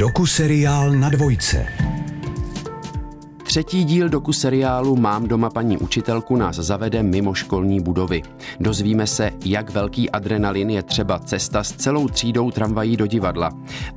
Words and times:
Doku-seriál 0.00 0.96
na 0.96 1.08
dvojce. 1.08 1.89
Třetí 3.50 3.84
díl 3.84 4.08
doku 4.08 4.32
seriálu 4.32 4.96
Mám 4.96 5.28
doma 5.28 5.50
paní 5.50 5.78
učitelku 5.78 6.36
nás 6.36 6.56
zavede 6.56 7.02
mimo 7.02 7.34
školní 7.34 7.80
budovy. 7.80 8.22
Dozvíme 8.60 9.06
se, 9.06 9.30
jak 9.44 9.70
velký 9.70 10.10
adrenalin 10.10 10.70
je 10.70 10.82
třeba 10.82 11.18
cesta 11.18 11.64
s 11.64 11.72
celou 11.72 12.08
třídou 12.08 12.50
tramvají 12.50 12.96
do 12.96 13.06
divadla. 13.06 13.50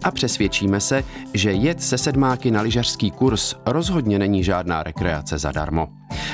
A 0.04 0.12
přesvědčíme 0.12 0.80
se, 0.80 1.04
že 1.34 1.52
jet 1.54 1.82
se 1.82 1.98
sedmáky 1.98 2.52
na 2.52 2.62
lyžařský 2.62 3.12
kurz 3.12 3.56
rozhodně 3.66 4.20
není 4.20 4.44
žádná 4.44 4.84
rekreace 4.84 5.38
zadarmo. 5.38 5.88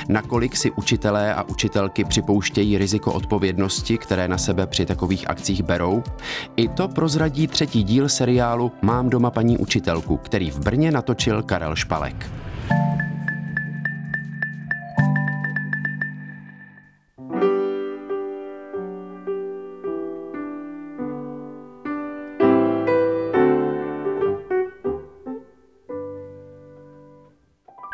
Nakolik 0.09 0.55
si 0.55 0.71
učitelé 0.71 1.33
a 1.33 1.43
učitelky 1.43 2.03
připouštějí 2.03 2.77
riziko 2.77 3.13
odpovědnosti, 3.13 3.97
které 3.97 4.27
na 4.27 4.37
sebe 4.37 4.67
při 4.67 4.85
takových 4.85 5.29
akcích 5.29 5.63
berou? 5.63 6.03
I 6.55 6.67
to 6.67 6.87
prozradí 6.87 7.47
třetí 7.47 7.83
díl 7.83 8.09
seriálu 8.09 8.71
Mám 8.81 9.09
doma 9.09 9.31
paní 9.31 9.57
učitelku, 9.57 10.17
který 10.17 10.51
v 10.51 10.59
Brně 10.59 10.91
natočil 10.91 11.43
Karel 11.43 11.75
Špalek. 11.75 12.48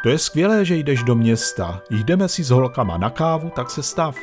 To 0.06 0.10
je 0.10 0.18
skvělé, 0.18 0.66
že 0.66 0.76
jdeš 0.76 1.04
do 1.04 1.16
města. 1.16 1.82
Jdeme 1.90 2.28
si 2.28 2.44
s 2.44 2.50
holkama 2.50 2.98
na 2.98 3.10
kávu, 3.10 3.50
tak 3.50 3.70
se 3.70 3.84
stav. 3.84 4.18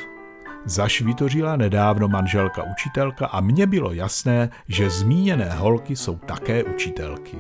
Zašvitořila 0.65 1.57
nedávno 1.57 2.09
manželka 2.09 2.63
učitelka 2.63 3.27
a 3.27 3.41
mně 3.41 3.67
bylo 3.67 3.93
jasné, 3.93 4.51
že 4.69 4.91
zmíněné 4.91 5.51
holky 5.51 5.97
jsou 5.97 6.17
také 6.17 6.65
učitelky. 6.65 7.37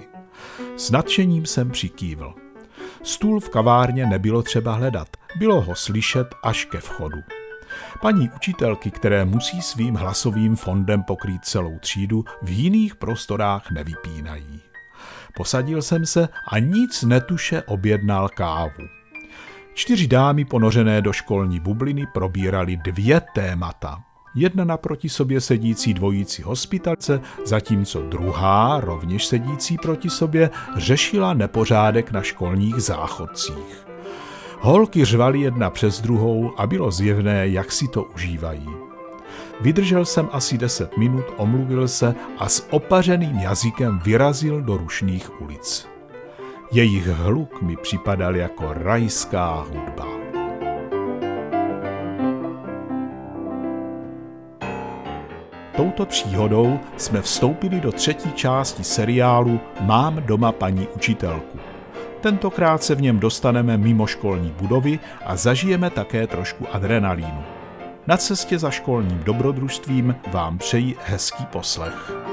S 0.77 0.91
nadšením 0.91 1.47
jsem 1.47 1.71
přikývl. 1.71 2.35
Stůl 3.03 3.41
v 3.41 3.51
kavárně 3.51 4.07
nebylo 4.07 4.43
třeba 4.43 4.75
hledat, 4.75 5.09
bylo 5.39 5.61
ho 5.61 5.75
slyšet 5.75 6.35
až 6.43 6.65
ke 6.65 6.79
vchodu. 6.79 7.19
Paní 8.01 8.31
učitelky, 8.37 8.91
které 8.91 9.25
musí 9.25 9.63
svým 9.63 9.95
hlasovým 9.95 10.57
fondem 10.57 11.03
pokrýt 11.03 11.45
celou 11.45 11.79
třídu, 11.79 12.25
v 12.43 12.51
jiných 12.51 12.95
prostorách 12.95 13.71
nevypínají. 13.71 14.61
Posadil 15.37 15.83
jsem 15.83 16.07
se 16.07 16.29
a 16.49 16.59
nic 16.59 17.03
netuše 17.03 17.63
objednal 17.63 18.29
kávu. 18.29 18.89
Čtyři 19.75 20.07
dámy 20.07 20.45
ponořené 20.45 21.03
do 21.03 21.13
školní 21.13 21.61
bubliny 21.61 22.07
probírali 22.07 22.77
dvě 22.77 23.21
témata. 23.35 24.12
Jedna 24.35 24.65
naproti 24.65 25.09
sobě 25.09 25.41
sedící 25.41 25.95
dvojící 25.95 26.43
hospitalce, 26.43 27.21
zatímco 27.45 28.03
druhá, 28.03 28.81
rovněž 28.81 29.27
sedící 29.27 29.77
proti 29.79 30.11
sobě, 30.11 30.51
řešila 30.77 31.35
nepořádek 31.35 32.13
na 32.13 32.23
školních 32.23 32.77
záchodcích. 32.77 33.87
Holky 34.61 35.05
řvaly 35.05 35.41
jedna 35.41 35.71
přes 35.71 36.01
druhou 36.01 36.53
a 36.57 36.67
bylo 36.67 36.91
zjevné, 36.91 37.49
jak 37.49 37.73
si 37.73 37.89
to 37.89 38.03
užívají. 38.03 38.69
Vydržel 39.61 40.05
jsem 40.05 40.29
asi 40.33 40.59
deset 40.59 40.97
minut, 40.97 41.25
omluvil 41.37 41.89
se 41.89 42.15
a 42.39 42.49
s 42.49 42.67
opařeným 42.71 43.39
jazykem 43.39 44.01
vyrazil 44.05 44.63
do 44.63 44.77
rušných 44.77 45.41
ulic. 45.41 45.89
Jejich 46.73 47.07
hluk 47.07 47.63
mi 47.63 47.77
připadal 47.77 48.37
jako 48.37 48.73
rajská 48.73 49.67
hudba. 49.69 50.22
Touto 55.77 56.07
příhodou 56.07 56.81
jsme 56.97 57.23
vstoupili 57.23 57.81
do 57.81 57.93
třetí 57.93 58.33
části 58.33 58.85
seriálu 58.85 59.61
Mám 59.81 60.23
doma 60.27 60.53
paní 60.53 60.89
učitelku. 60.97 61.59
Tentokrát 62.21 62.83
se 62.83 62.95
v 62.95 63.03
něm 63.03 63.21
dostaneme 63.21 63.79
mimo 63.79 64.07
školní 64.07 64.51
budovy 64.51 64.99
a 65.25 65.37
zažijeme 65.37 65.91
také 65.91 66.27
trošku 66.27 66.67
adrenalínu. 66.73 67.43
Na 68.07 68.17
cestě 68.17 68.59
za 68.59 68.71
školním 68.71 69.23
dobrodružstvím 69.25 70.17
vám 70.33 70.59
přeji 70.59 70.97
hezký 71.05 71.47
poslech. 71.47 72.32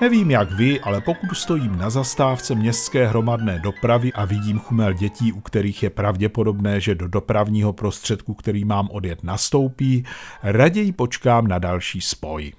Nevím 0.00 0.30
jak 0.30 0.52
vy, 0.52 0.80
ale 0.80 1.00
pokud 1.00 1.34
stojím 1.34 1.78
na 1.78 1.90
zastávce 1.90 2.54
městské 2.54 3.06
hromadné 3.06 3.58
dopravy 3.58 4.12
a 4.12 4.24
vidím 4.24 4.58
chumel 4.58 4.92
dětí, 4.92 5.32
u 5.32 5.40
kterých 5.40 5.82
je 5.82 5.90
pravděpodobné, 5.90 6.80
že 6.80 6.94
do 6.94 7.08
dopravního 7.08 7.72
prostředku, 7.72 8.34
který 8.34 8.64
mám 8.64 8.88
odjet, 8.90 9.24
nastoupí, 9.24 10.04
raději 10.42 10.92
počkám 10.92 11.46
na 11.46 11.58
další 11.58 12.00
spoj. 12.00 12.52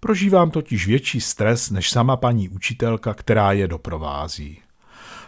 Prožívám 0.00 0.50
totiž 0.50 0.86
větší 0.86 1.20
stres 1.20 1.70
než 1.70 1.90
sama 1.90 2.16
paní 2.16 2.48
učitelka, 2.48 3.14
která 3.14 3.52
je 3.52 3.68
doprovází. 3.68 4.58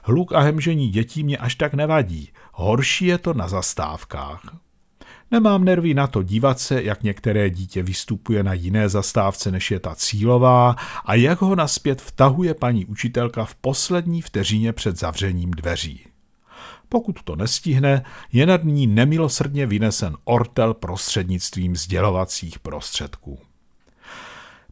Hluk 0.03 0.33
a 0.33 0.41
hemžení 0.41 0.91
dětí 0.91 1.25
mě 1.25 1.39
až 1.39 1.55
tak 1.55 1.75
nevadí. 1.75 2.29
Horší 2.53 3.07
je 3.07 3.19
to 3.19 3.35
na 3.35 3.49
zastávkách. 3.49 4.70
Nemám 5.31 5.65
nervy 5.65 5.95
na 5.95 6.07
to 6.07 6.23
dívat 6.23 6.61
se, 6.61 6.83
jak 6.83 7.03
některé 7.03 7.51
dítě 7.51 7.83
vystupuje 7.83 8.43
na 8.43 8.53
jiné 8.53 8.89
zastávce, 8.89 9.51
než 9.51 9.71
je 9.71 9.81
ta 9.81 9.95
cílová 9.95 10.77
a 11.05 11.15
jak 11.15 11.43
ho 11.43 11.57
naspět 11.57 12.03
vtahuje 12.03 12.55
paní 12.55 12.87
učitelka 12.87 13.45
v 13.45 13.55
poslední 13.55 14.23
vteřině 14.23 14.73
před 14.73 14.99
zavřením 14.99 15.51
dveří. 15.51 16.07
Pokud 16.89 17.23
to 17.23 17.37
nestihne, 17.37 18.05
je 18.33 18.47
nad 18.47 18.65
ní 18.65 18.87
nemilosrdně 18.87 19.67
vynesen 19.67 20.17
ortel 20.25 20.75
prostřednictvím 20.75 21.77
sdělovacích 21.77 22.59
prostředků. 22.59 23.39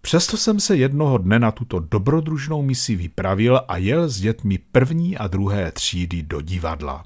Přesto 0.00 0.36
jsem 0.36 0.60
se 0.60 0.76
jednoho 0.76 1.18
dne 1.18 1.38
na 1.38 1.52
tuto 1.52 1.80
dobrodružnou 1.80 2.62
misi 2.62 2.96
vypravil 2.96 3.60
a 3.68 3.76
jel 3.76 4.08
s 4.08 4.20
dětmi 4.20 4.58
první 4.72 5.18
a 5.18 5.26
druhé 5.26 5.72
třídy 5.72 6.22
do 6.22 6.40
divadla. 6.40 7.04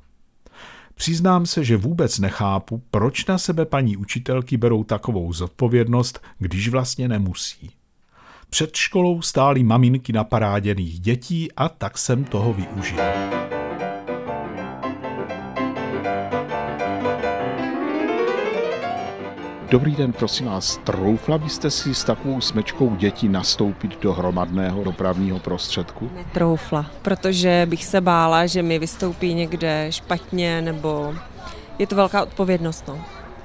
Přiznám 0.95 1.47
se, 1.47 1.65
že 1.65 1.77
vůbec 1.77 2.19
nechápu, 2.19 2.83
proč 2.91 3.27
na 3.27 3.39
sebe 3.39 3.67
paní 3.67 3.97
učitelky 3.97 4.57
berou 4.57 4.85
takovou 4.85 5.33
zodpovědnost, 5.33 6.21
když 6.39 6.69
vlastně 6.69 7.09
nemusí. 7.09 7.71
Před 8.51 8.77
školou 8.77 9.23
stály 9.23 9.63
maminky 9.63 10.13
naparáděných 10.13 11.01
dětí 11.01 11.53
a 11.53 11.69
tak 11.69 11.99
jsem 11.99 12.25
toho 12.25 12.53
využil. 12.53 13.42
Dobrý 19.73 19.97
den, 19.97 20.13
prosím 20.13 20.47
vás. 20.47 20.77
Troufla 20.77 21.39
byste 21.39 21.71
si 21.71 21.95
s 21.95 22.05
takovou 22.05 22.41
smečkou 22.41 22.97
dětí 22.97 23.29
nastoupit 23.29 24.01
do 24.03 24.13
hromadného 24.13 24.85
dopravního 24.85 25.39
prostředku? 25.39 26.11
Netroufla, 26.15 26.87
protože 27.03 27.67
bych 27.71 27.85
se 27.85 28.01
bála, 28.01 28.47
že 28.47 28.63
mi 28.63 28.79
vystoupí 28.79 29.35
někde 29.35 29.87
špatně, 29.91 30.63
nebo 30.63 31.15
je 31.79 31.87
to 31.87 31.97
velká 31.97 32.23
odpovědnost. 32.23 32.89
No. 32.89 32.99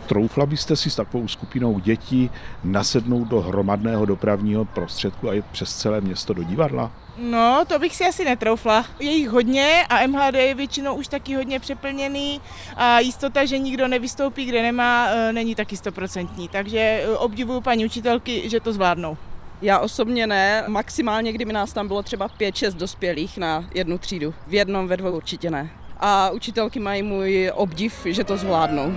Troufla 0.08 0.46
byste 0.46 0.76
si 0.76 0.90
s 0.90 0.96
takovou 0.96 1.28
skupinou 1.28 1.80
dětí 1.80 2.30
nasednout 2.64 3.28
do 3.28 3.42
hromadného 3.42 4.06
dopravního 4.06 4.66
prostředku 4.66 5.30
a 5.30 5.34
jít 5.34 5.46
přes 5.52 5.76
celé 5.76 6.02
město 6.02 6.34
do 6.34 6.44
divadla? 6.44 6.92
No, 7.18 7.66
to 7.68 7.80
bych 7.80 7.96
si 7.96 8.06
asi 8.06 8.26
netroufla. 8.26 8.86
Je 9.00 9.12
jich 9.12 9.30
hodně 9.30 9.86
a 9.90 10.08
MHD 10.08 10.34
je 10.34 10.56
většinou 10.56 10.96
už 10.96 11.08
taky 11.08 11.36
hodně 11.36 11.60
přeplněný 11.60 12.42
a 12.76 13.00
jistota, 13.00 13.46
že 13.46 13.58
nikdo 13.58 13.88
nevystoupí, 13.88 14.46
kde 14.46 14.62
nemá, 14.62 15.08
e, 15.08 15.34
není 15.34 15.56
taky 15.56 15.78
stoprocentní. 15.78 16.48
Takže 16.48 16.80
e, 16.80 17.18
obdivuju 17.18 17.62
paní 17.62 17.86
učitelky, 17.86 18.50
že 18.50 18.60
to 18.60 18.74
zvládnou. 18.74 19.18
Já 19.62 19.80
osobně 19.80 20.28
ne, 20.28 20.64
maximálně 20.68 21.34
kdyby 21.34 21.54
nás 21.54 21.74
tam 21.74 21.88
bylo 21.88 22.04
třeba 22.04 22.28
5-6 22.28 22.74
dospělých 22.74 23.38
na 23.38 23.66
jednu 23.74 23.98
třídu. 23.98 24.34
V 24.48 24.54
jednom, 24.54 24.88
ve 24.88 24.98
dvou 24.98 25.12
určitě 25.12 25.52
ne. 25.52 25.70
A 26.00 26.30
učitelky 26.30 26.80
mají 26.80 27.04
můj 27.04 27.52
obdiv, 27.56 28.02
že 28.06 28.24
to 28.24 28.38
zvládnou. 28.38 28.94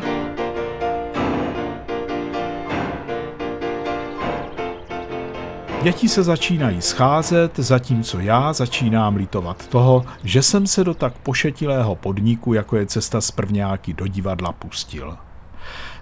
Děti 5.82 6.08
se 6.08 6.22
začínají 6.22 6.82
scházet, 6.82 7.52
zatímco 7.56 8.20
já 8.20 8.52
začínám 8.52 9.16
litovat 9.16 9.66
toho, 9.66 10.04
že 10.24 10.42
jsem 10.42 10.66
se 10.66 10.84
do 10.84 10.94
tak 10.94 11.18
pošetilého 11.18 11.96
podniku, 11.96 12.54
jako 12.54 12.76
je 12.76 12.86
cesta 12.86 13.20
z 13.20 13.30
prvňáky 13.30 13.92
do 13.92 14.06
divadla, 14.06 14.52
pustil. 14.52 15.16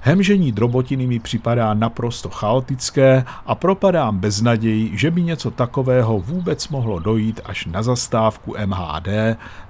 Hemžení 0.03 0.53
drobotiny 0.53 1.07
mi 1.07 1.19
připadá 1.19 1.75
naprosto 1.75 2.29
chaotické 2.29 3.25
a 3.47 3.55
propadám 3.55 4.19
bez 4.19 4.41
naději, 4.41 4.99
že 4.99 5.11
by 5.11 5.23
něco 5.23 5.51
takového 5.51 6.19
vůbec 6.19 6.69
mohlo 6.69 6.99
dojít 6.99 7.41
až 7.45 7.67
na 7.67 7.83
zastávku 7.83 8.55
MHD, 8.67 9.09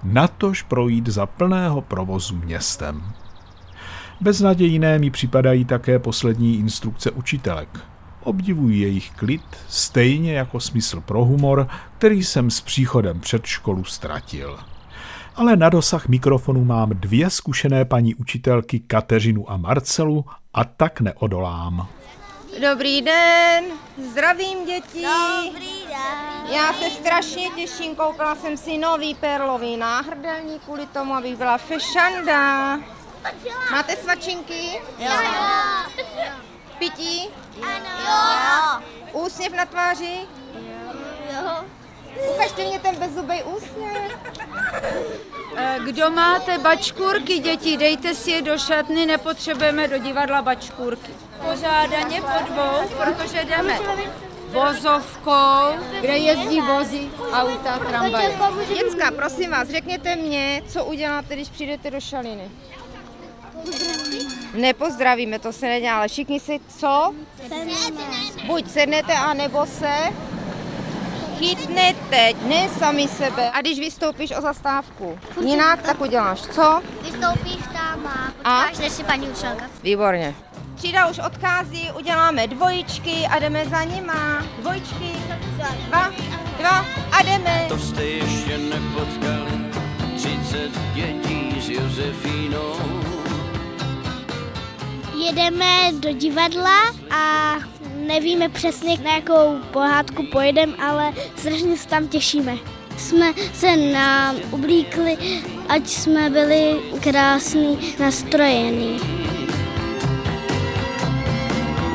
natož 0.05 0.63
projít 0.63 1.07
za 1.07 1.27
plného 1.27 1.81
provozu 1.81 2.37
městem. 2.37 3.03
Beznadějné 4.21 4.99
mi 4.99 5.11
připadají 5.11 5.65
také 5.65 5.99
poslední 5.99 6.59
instrukce 6.59 7.11
učitelek– 7.11 7.69
Obdivuji 8.23 8.81
jejich 8.81 9.11
klid, 9.11 9.43
stejně 9.69 10.35
jako 10.35 10.61
smysl 10.61 11.01
pro 11.01 11.25
humor, 11.25 11.69
který 11.99 12.25
jsem 12.25 12.51
s 12.51 12.61
příchodem 12.61 13.21
před 13.21 13.47
školu 13.47 13.85
ztratil. 13.85 14.59
Ale 15.37 15.57
na 15.57 15.69
dosah 15.69 16.09
mikrofonu 16.09 16.65
mám 16.65 16.91
dvě 16.91 17.31
zkušené 17.31 17.85
paní 17.85 18.15
učitelky 18.15 18.81
Kateřinu 18.81 19.51
a 19.51 19.57
Marcelu 19.57 20.25
a 20.55 20.65
tak 20.65 21.01
neodolám. 21.01 21.89
Dobrý 22.63 23.03
den, 23.03 23.65
zdravím 24.11 24.67
děti. 24.67 25.03
Dobrý 25.47 25.87
den. 25.89 26.55
Já 26.57 26.73
se 26.73 26.91
strašně 26.91 27.51
těším, 27.57 27.97
koupila 27.97 28.35
jsem 28.35 28.57
si 28.57 28.79
nový 28.79 29.15
perlový 29.15 29.77
náhrdelník 29.77 30.63
kvůli 30.63 30.87
tomu, 30.87 31.15
abych 31.15 31.37
byla 31.37 31.59
fešanda. 31.59 32.77
Máte 33.71 33.97
svačinky? 33.97 34.81
Jo. 34.99 35.11
Pití? 36.79 37.29
Ano. 37.63 38.83
Jo. 39.13 39.23
Úsměv 39.25 39.53
na 39.53 39.65
tváři? 39.67 40.19
Jo. 41.35 41.65
Ukažte 42.35 42.65
mě 42.65 42.79
ten 42.79 42.97
bezzubej 42.97 43.43
úsměv. 43.57 44.19
Eh, 45.57 45.79
Kdo 45.85 46.11
máte 46.11 46.59
bačkůrky, 46.59 47.39
děti, 47.39 47.77
dejte 47.77 48.15
si 48.15 48.31
je 48.31 48.43
do 48.43 48.59
šatny, 48.59 49.07
nepotřebujeme 49.07 49.89
do 49.89 49.99
divadla 49.99 50.43
bačkůrky. 50.43 51.13
Pořádaně 51.51 52.23
po 52.23 52.45
dvou, 52.53 52.89
protože 53.05 53.45
jdeme 53.45 53.79
vozovkou, 54.49 55.85
kde 56.01 56.17
jezdí 56.19 56.61
vozy, 56.61 57.11
auta, 57.33 57.79
tramvaje. 57.79 58.39
Děcka, 58.69 59.11
prosím 59.11 59.51
vás, 59.51 59.69
řekněte 59.69 60.17
mě, 60.17 60.63
co 60.69 60.85
uděláte, 60.85 61.35
když 61.35 61.49
přijdete 61.49 61.91
do 61.91 62.01
šaliny. 62.01 62.51
Nepozdravíme, 64.55 65.39
to 65.39 65.53
se 65.53 65.67
nedělá, 65.67 65.97
ale 65.97 66.09
všichni 66.09 66.41
si 66.41 66.61
co? 66.79 67.15
Buď 68.47 68.69
sednete, 68.71 69.13
anebo 69.15 69.67
se 69.67 69.93
chytnete, 71.39 72.33
ne 72.49 72.69
sami 72.79 73.09
sebe. 73.09 73.51
A 73.51 73.61
když 73.61 73.79
vystoupíš 73.79 74.31
o 74.39 74.41
zastávku, 74.41 75.19
jinak 75.45 75.83
tak 75.83 76.01
uděláš, 76.01 76.41
co? 76.41 76.83
Vystoupíš 77.03 77.57
tam 77.73 78.07
a 78.07 78.31
A? 78.45 78.65
ukážeš 78.71 78.93
si 78.93 79.05
paní 79.05 79.29
učitelka. 79.29 79.65
Výborně. 79.83 80.35
Třída 80.75 81.09
už 81.11 81.19
odchází, 81.19 81.89
uděláme 81.99 82.47
dvojičky 82.47 83.27
a 83.31 83.39
jdeme 83.39 83.65
za 83.67 83.85
nima. 83.85 84.43
Dvojičky, 84.59 85.13
dva, 85.89 86.11
dva 86.59 86.85
a 87.13 87.23
jdeme. 87.23 87.65
To 87.69 87.79
jste 87.79 88.05
ještě 88.05 88.59
nepotkali, 88.59 89.71
30 90.17 90.71
dětí 90.95 91.61
s 91.61 91.69
Josefínou. 91.69 92.98
Jedeme 95.27 95.93
do 95.93 96.13
divadla 96.13 96.95
a 97.11 97.55
nevíme 98.07 98.49
přesně, 98.49 98.99
na 99.05 99.15
jakou 99.15 99.59
pohádku 99.73 100.27
pojedeme, 100.33 100.77
ale 100.77 101.13
strašně 101.37 101.77
se 101.77 101.89
tam 101.89 102.09
těšíme. 102.09 102.57
Jsme 102.97 103.33
se 103.55 103.77
nám 103.77 104.37
oblíkli, 104.51 105.17
ať 105.69 105.89
jsme 105.89 106.31
byli 106.31 106.81
krásný, 107.01 107.95
nastrojení. 108.01 109.01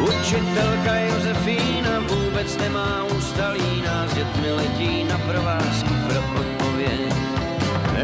Učitelka 0.03 0.95
Josefína 0.95 1.99
vůbec 1.99 2.57
nemá 2.57 3.03
ústalí, 3.17 3.83
nás 3.85 4.13
dětmi 4.13 4.51
letí 4.51 5.03
na 5.03 5.17
provázku 5.17 5.93
pro 6.07 6.41
odpověď 6.41 7.13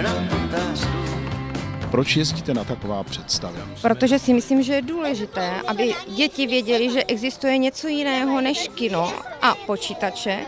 na 0.03 0.13
otázku. 0.45 1.18
Proč 1.91 2.15
jezdíte 2.15 2.53
na 2.53 2.63
taková 2.63 3.03
představy? 3.03 3.59
Protože 3.81 4.19
si 4.19 4.33
myslím, 4.33 4.63
že 4.63 4.73
je 4.73 4.81
důležité, 4.81 5.61
aby 5.67 5.93
děti 6.07 6.47
věděli, 6.47 6.91
že 6.91 7.03
existuje 7.03 7.57
něco 7.57 7.87
jiného 7.87 8.41
než 8.41 8.67
kino 8.75 9.13
a 9.41 9.55
počítače, 9.55 10.39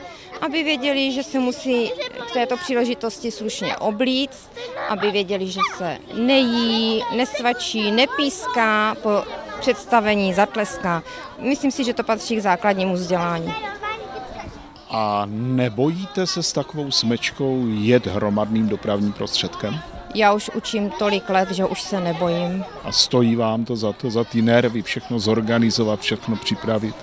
aby 0.41 0.63
věděli, 0.63 1.11
že 1.11 1.23
se 1.23 1.39
musí 1.39 1.91
k 2.29 2.33
této 2.33 2.57
příležitosti 2.57 3.31
slušně 3.31 3.77
oblíct, 3.77 4.49
aby 4.89 5.11
věděli, 5.11 5.47
že 5.47 5.59
se 5.77 5.97
nejí, 6.13 7.03
nesvačí, 7.15 7.91
nepíská 7.91 8.95
po 8.95 9.23
představení, 9.59 10.33
zatleská. 10.33 11.03
Myslím 11.39 11.71
si, 11.71 11.83
že 11.83 11.93
to 11.93 12.03
patří 12.03 12.35
k 12.35 12.41
základnímu 12.41 12.93
vzdělání. 12.93 13.53
A 14.89 15.23
nebojíte 15.31 16.27
se 16.27 16.43
s 16.43 16.53
takovou 16.53 16.91
smečkou 16.91 17.63
jet 17.67 18.07
hromadným 18.07 18.67
dopravním 18.67 19.13
prostředkem? 19.13 19.79
Já 20.15 20.33
už 20.33 20.49
učím 20.55 20.89
tolik 20.89 21.29
let, 21.29 21.51
že 21.51 21.65
už 21.65 21.81
se 21.81 22.01
nebojím. 22.01 22.63
A 22.83 22.91
stojí 22.91 23.35
vám 23.35 23.65
to 23.65 23.75
za 23.75 23.93
to, 23.93 24.11
za 24.11 24.23
ty 24.23 24.41
nervy, 24.41 24.81
všechno 24.81 25.19
zorganizovat, 25.19 25.99
všechno 25.99 26.35
připravit? 26.35 26.95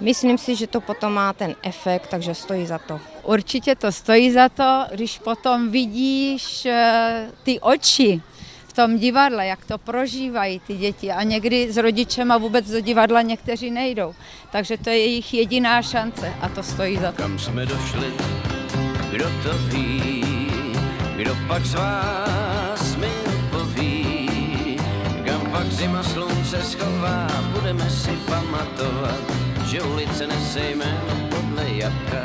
Myslím 0.00 0.38
si, 0.38 0.56
že 0.56 0.66
to 0.66 0.80
potom 0.80 1.12
má 1.12 1.32
ten 1.32 1.54
efekt, 1.62 2.06
takže 2.06 2.34
stojí 2.34 2.66
za 2.66 2.78
to. 2.78 3.00
Určitě 3.22 3.74
to 3.74 3.92
stojí 3.92 4.32
za 4.32 4.48
to, 4.48 4.84
když 4.94 5.18
potom 5.18 5.70
vidíš 5.70 6.66
eh, 6.66 7.30
ty 7.42 7.60
oči 7.60 8.22
v 8.66 8.72
tom 8.72 8.98
divadle, 8.98 9.46
jak 9.46 9.64
to 9.64 9.78
prožívají 9.78 10.60
ty 10.66 10.76
děti 10.76 11.12
a 11.12 11.22
někdy 11.22 11.72
s 11.72 11.76
rodičem 11.76 12.32
a 12.32 12.38
vůbec 12.38 12.70
do 12.70 12.80
divadla 12.80 13.22
někteří 13.22 13.70
nejdou. 13.70 14.14
Takže 14.52 14.76
to 14.76 14.90
je 14.90 14.98
jejich 14.98 15.34
jediná 15.34 15.82
šance 15.82 16.34
a 16.40 16.48
to 16.48 16.62
stojí 16.62 16.96
za 16.96 17.12
to. 17.12 17.22
Kam 17.22 17.38
jsme 17.38 17.66
došli, 17.66 18.12
kdo 19.10 19.24
to 19.24 19.58
ví, 19.58 20.24
kdo 21.16 21.36
pak 21.48 21.66
z 21.66 21.74
vás 21.74 22.45
pak 25.56 25.72
zima 25.72 26.02
slunce 26.02 26.62
schová, 26.62 27.26
budeme 27.52 27.90
si 27.90 28.10
pamatovat, 28.10 29.24
že 29.64 29.82
ulice 29.82 30.26
nesejme 30.26 31.00
podle 31.30 31.64
jabka, 31.68 32.22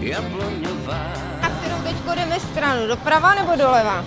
jabloňová. 0.00 1.02
Na 1.40 1.50
kterou 1.50 1.82
teď 1.82 1.96
jdeme 2.14 2.40
stranu, 2.40 2.86
doprava 2.86 3.34
nebo 3.34 3.56
doleva? 3.56 4.04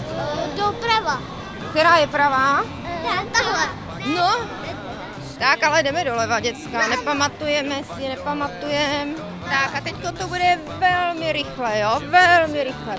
Doprava. 0.57 1.21
Která 1.69 1.97
je 1.97 2.07
pravá? 2.07 2.63
Tahle. 3.31 3.67
No, 4.15 4.29
tak 5.39 5.63
ale 5.63 5.83
jdeme 5.83 6.03
doleva, 6.03 6.39
děcka, 6.39 6.87
nepamatujeme 6.87 7.75
si, 7.95 8.09
nepamatujeme. 8.09 9.13
Tak 9.49 9.75
a 9.75 9.81
teď 9.81 9.95
to 10.19 10.27
bude 10.27 10.59
velmi 10.79 11.33
rychle, 11.33 11.79
jo, 11.79 12.01
velmi 12.05 12.63
rychle. 12.63 12.95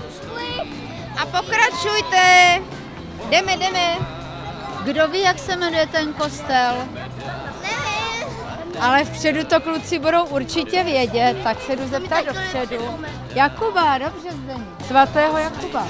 A 1.21 1.25
pokračujte, 1.25 2.59
jdeme, 3.29 3.57
jdeme. 3.57 4.22
Kdo 4.83 5.07
ví, 5.07 5.21
jak 5.21 5.39
se 5.39 5.55
jmenuje 5.55 5.87
ten 5.87 6.13
kostel? 6.13 6.73
Ale 8.79 9.05
vpředu 9.05 9.43
to 9.43 9.59
kluci 9.59 9.99
budou 9.99 10.25
určitě 10.25 10.83
vědět, 10.83 11.37
tak 11.43 11.61
se 11.61 11.75
jdu 11.75 11.87
zeptat 11.87 12.25
dopředu. 12.25 13.05
Jakuba, 13.35 13.97
dobře 13.97 14.29
Zdení. 14.31 14.67
Svatého 14.87 15.37
Jakuba. 15.37 15.87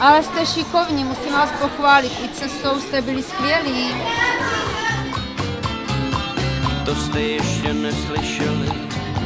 Ale 0.00 0.22
jste 0.22 0.46
šikovní, 0.46 1.04
musím 1.04 1.32
vás 1.32 1.50
pochválit. 1.60 2.12
I 2.24 2.28
cestou 2.28 2.80
jste 2.80 3.02
byli 3.02 3.22
skvělí. 3.22 3.94
To 6.84 6.94
jste 6.94 7.20
ještě 7.20 7.72
neslyšeli, 7.72 8.68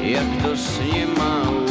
jak 0.01 0.43
to 0.43 0.57
s 0.57 0.81
nima 0.81 1.51
umí. 1.51 1.70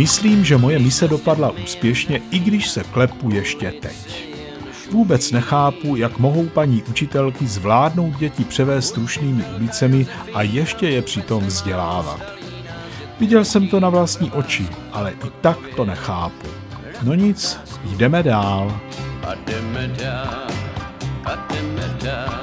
Myslím, 0.00 0.44
že 0.44 0.56
moje 0.56 0.78
mise 0.78 1.08
dopadla 1.08 1.50
úspěšně, 1.50 2.20
i 2.30 2.38
když 2.38 2.68
se 2.68 2.84
klepu 2.84 3.30
ještě 3.30 3.72
teď. 3.72 4.30
Vůbec 4.90 5.32
nechápu, 5.32 5.96
jak 5.96 6.18
mohou 6.18 6.46
paní 6.46 6.82
učitelky 6.82 7.46
zvládnout 7.46 8.16
děti 8.18 8.44
převést 8.44 8.88
stručnými 8.88 9.44
ulicemi 9.56 10.06
a 10.34 10.42
ještě 10.42 10.88
je 10.88 11.02
přitom 11.02 11.46
vzdělávat. 11.46 12.20
Viděl 13.20 13.44
jsem 13.44 13.68
to 13.68 13.80
na 13.80 13.88
vlastní 13.88 14.30
oči, 14.30 14.68
ale 14.92 15.12
i 15.12 15.30
tak 15.40 15.58
to 15.76 15.84
nechápu. 15.84 16.48
No 17.02 17.14
nic, 17.14 17.58
jdeme 17.84 18.22
dál, 18.22 18.80
a 19.22 19.34
jdeme 19.34 19.88
dál, 19.88 20.46
a 21.24 21.46
jdeme 21.50 21.96
dál, 22.02 22.40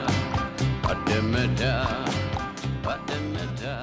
a 0.84 0.94
jdeme 0.94 1.48
dál. 1.48 2.07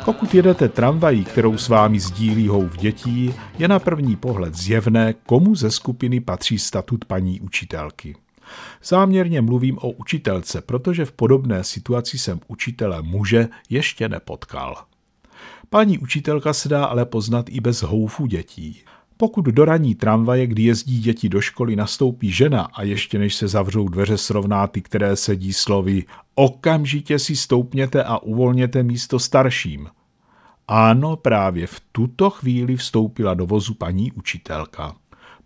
Pokud 0.04 0.34
jedete 0.34 0.68
tramvají, 0.68 1.24
kterou 1.24 1.58
s 1.58 1.68
vámi 1.68 2.00
sdílí 2.00 2.48
houv 2.48 2.76
dětí, 2.76 3.34
je 3.58 3.68
na 3.68 3.78
první 3.78 4.16
pohled 4.16 4.54
zjevné, 4.54 5.14
komu 5.26 5.54
ze 5.54 5.70
skupiny 5.70 6.20
patří 6.20 6.58
statut 6.58 7.04
paní 7.04 7.40
učitelky. 7.40 8.16
Záměrně 8.84 9.40
mluvím 9.40 9.78
o 9.78 9.90
učitelce, 9.90 10.60
protože 10.60 11.04
v 11.04 11.12
podobné 11.12 11.64
situaci 11.64 12.18
jsem 12.18 12.40
učitele 12.48 13.02
muže 13.02 13.48
ještě 13.70 14.08
nepotkal. 14.08 14.84
Paní 15.70 15.98
učitelka 15.98 16.52
se 16.52 16.68
dá 16.68 16.84
ale 16.84 17.04
poznat 17.04 17.46
i 17.48 17.60
bez 17.60 17.82
houfu 17.82 18.26
dětí. 18.26 18.80
Pokud 19.16 19.44
do 19.44 19.64
raní 19.64 19.94
tramvaje, 19.94 20.46
kdy 20.46 20.62
jezdí 20.62 21.00
děti 21.00 21.28
do 21.28 21.40
školy, 21.40 21.76
nastoupí 21.76 22.32
žena 22.32 22.62
a 22.62 22.82
ještě 22.82 23.18
než 23.18 23.34
se 23.34 23.48
zavřou 23.48 23.88
dveře 23.88 24.18
srovná 24.18 24.66
ty, 24.66 24.82
které 24.82 25.16
sedí 25.16 25.52
slovy 25.52 26.04
okamžitě 26.34 27.18
si 27.18 27.36
stoupněte 27.36 28.04
a 28.04 28.18
uvolněte 28.18 28.82
místo 28.82 29.18
starším. 29.18 29.88
Ano, 30.68 31.16
právě 31.16 31.66
v 31.66 31.80
tuto 31.92 32.30
chvíli 32.30 32.76
vstoupila 32.76 33.34
do 33.34 33.46
vozu 33.46 33.74
paní 33.74 34.12
učitelka. 34.12 34.96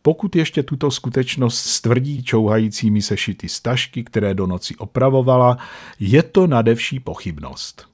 Pokud 0.03 0.37
ještě 0.37 0.63
tuto 0.63 0.91
skutečnost 0.91 1.59
stvrdí 1.59 2.23
čouhajícími 2.23 3.03
sešity 3.03 3.49
stažky, 3.49 4.05
které 4.05 4.35
do 4.35 4.47
noci 4.47 4.77
opravovala, 4.77 5.59
je 6.01 6.23
to 6.23 6.47
nadevší 6.47 7.01
pochybnost. 7.01 7.89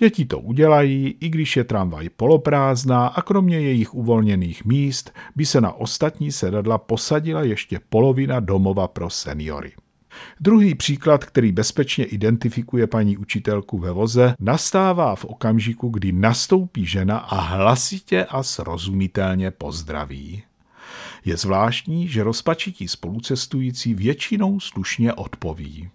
Děti 0.00 0.24
to 0.24 0.38
udělají, 0.38 1.14
i 1.20 1.28
když 1.28 1.56
je 1.56 1.64
tramvaj 1.64 2.08
poloprázdná 2.08 3.06
a 3.06 3.22
kromě 3.22 3.60
jejich 3.60 3.94
uvolněných 3.94 4.64
míst 4.64 5.12
by 5.36 5.46
se 5.46 5.60
na 5.60 5.72
ostatní 5.72 6.32
sedadla 6.32 6.78
posadila 6.78 7.42
ještě 7.42 7.80
polovina 7.88 8.40
domova 8.40 8.88
pro 8.88 9.10
seniory. 9.10 9.72
Druhý 10.40 10.74
příklad, 10.74 11.24
který 11.24 11.52
bezpečně 11.52 12.04
identifikuje 12.04 12.86
paní 12.86 13.16
učitelku 13.16 13.78
ve 13.78 13.92
voze, 13.92 14.34
nastává 14.40 15.16
v 15.16 15.24
okamžiku, 15.24 15.88
kdy 15.88 16.12
nastoupí 16.12 16.86
žena 16.86 17.18
a 17.18 17.40
hlasitě 17.40 18.24
a 18.24 18.42
srozumitelně 18.42 19.50
pozdraví. 19.50 20.42
Je 21.24 21.36
zvláštní, 21.36 22.08
že 22.08 22.24
rozpačití 22.24 22.88
spolucestující 22.88 23.94
většinou 23.94 24.60
slušně 24.60 25.12
odpoví. 25.12 25.90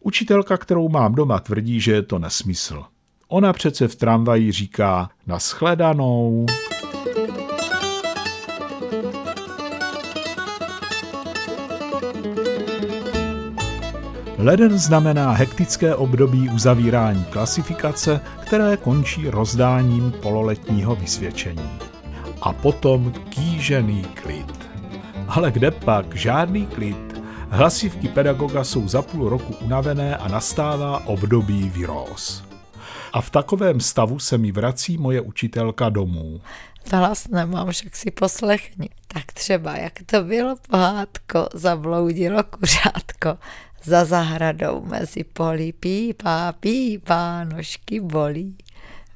Učitelka, 0.00 0.56
kterou 0.56 0.88
mám 0.88 1.14
doma, 1.14 1.40
tvrdí, 1.40 1.80
že 1.80 1.92
je 1.92 2.02
to 2.02 2.18
nesmysl. 2.18 2.84
Ona 3.28 3.52
přece 3.52 3.88
v 3.88 3.96
tramvaji 3.96 4.52
říká 4.52 5.10
naschledanou. 5.26 6.46
Leden 14.38 14.78
znamená 14.78 15.32
hektické 15.32 15.94
období 15.94 16.48
uzavírání 16.48 17.24
klasifikace, 17.24 18.20
které 18.40 18.76
končí 18.76 19.30
rozdáním 19.30 20.12
pololetního 20.22 20.94
vysvědčení. 20.94 21.70
A 22.42 22.52
potom 22.52 23.12
kýžený 23.28 24.04
klid. 24.04 24.70
Ale 25.28 25.50
kde 25.50 25.70
pak 25.70 26.16
žádný 26.16 26.66
klid. 26.66 27.20
Hlasivky 27.48 28.08
pedagoga 28.08 28.64
jsou 28.64 28.88
za 28.88 29.02
půl 29.02 29.28
roku 29.28 29.54
unavené 29.64 30.16
a 30.16 30.28
nastává 30.28 31.06
období 31.06 31.70
vyróz. 31.74 32.53
A 33.14 33.20
v 33.20 33.30
takovém 33.30 33.80
stavu 33.80 34.18
se 34.18 34.38
mi 34.38 34.52
vrací 34.52 34.98
moje 34.98 35.20
učitelka 35.20 35.88
domů. 35.88 36.40
Hlas 36.92 37.28
nemám, 37.28 37.70
však 37.70 37.96
si 37.96 38.10
poslechni. 38.10 38.88
Tak 39.08 39.32
třeba, 39.32 39.76
jak 39.76 39.92
to 40.06 40.22
bylo 40.22 40.56
pohádko, 40.70 41.48
zabloudilo 41.54 42.42
kuřátko 42.42 43.38
za 43.84 44.04
zahradou 44.04 44.84
mezi 44.84 45.24
poli 45.24 45.72
pípá, 45.72 46.52
pípá, 46.52 47.44
nožky 47.44 48.00
bolí. 48.00 48.56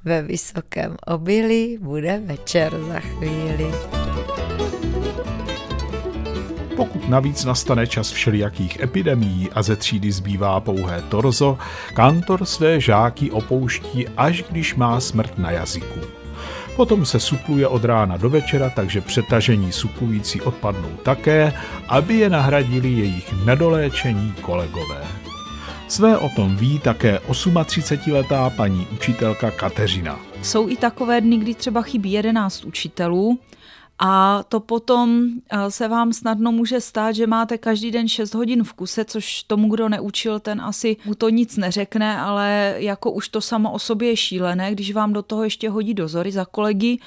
Ve 0.04 0.22
vysokém 0.22 0.96
obilí 1.06 1.78
bude 1.78 2.18
večer 2.24 2.72
za 2.88 3.00
chvíli. 3.00 3.72
Pokud 6.78 7.08
navíc 7.08 7.44
nastane 7.44 7.86
čas 7.86 8.10
všelijakých 8.10 8.80
epidemií 8.80 9.50
a 9.50 9.62
ze 9.62 9.76
třídy 9.76 10.12
zbývá 10.12 10.60
pouhé 10.60 11.02
torzo, 11.08 11.58
kantor 11.94 12.44
své 12.44 12.80
žáky 12.80 13.30
opouští, 13.30 14.08
až 14.16 14.44
když 14.50 14.74
má 14.74 15.00
smrt 15.00 15.38
na 15.38 15.50
jazyku. 15.50 16.00
Potom 16.76 17.06
se 17.06 17.20
supluje 17.20 17.68
od 17.68 17.84
rána 17.84 18.16
do 18.16 18.30
večera, 18.30 18.70
takže 18.70 19.00
přetažení 19.00 19.72
suplující 19.72 20.40
odpadnou 20.40 20.90
také, 21.02 21.52
aby 21.88 22.14
je 22.14 22.30
nahradili 22.30 22.88
jejich 22.88 23.44
nedoléčení 23.44 24.34
kolegové. 24.42 25.02
Své 25.88 26.18
o 26.18 26.28
tom 26.28 26.56
ví 26.56 26.78
také 26.78 27.18
38-letá 27.18 28.50
paní 28.50 28.86
učitelka 28.92 29.50
Kateřina. 29.50 30.20
Jsou 30.42 30.68
i 30.68 30.76
takové 30.76 31.20
dny, 31.20 31.36
kdy 31.36 31.54
třeba 31.54 31.82
chybí 31.82 32.12
11 32.12 32.64
učitelů, 32.64 33.38
a 33.98 34.44
to 34.48 34.60
potom 34.60 35.28
eh, 35.50 35.70
se 35.70 35.88
vám 35.88 36.12
snadno 36.12 36.52
může 36.52 36.80
stát, 36.80 37.12
že 37.12 37.26
máte 37.26 37.58
každý 37.58 37.90
den 37.90 38.08
6 38.08 38.34
hodin 38.34 38.64
v 38.64 38.72
kuse, 38.72 39.04
což 39.04 39.42
tomu, 39.42 39.68
kdo 39.68 39.88
neučil, 39.88 40.40
ten 40.40 40.60
asi 40.60 40.96
mu 41.04 41.14
to 41.14 41.28
nic 41.28 41.56
neřekne, 41.56 42.18
ale 42.18 42.74
jako 42.76 43.10
už 43.10 43.28
to 43.28 43.40
samo 43.40 43.72
o 43.72 43.78
sobě 43.78 44.08
je 44.08 44.16
šílené, 44.16 44.72
když 44.72 44.92
vám 44.92 45.12
do 45.12 45.22
toho 45.22 45.44
ještě 45.44 45.70
hodí 45.70 45.94
dozory 45.94 46.32
za 46.32 46.44
kolegy, 46.44 46.98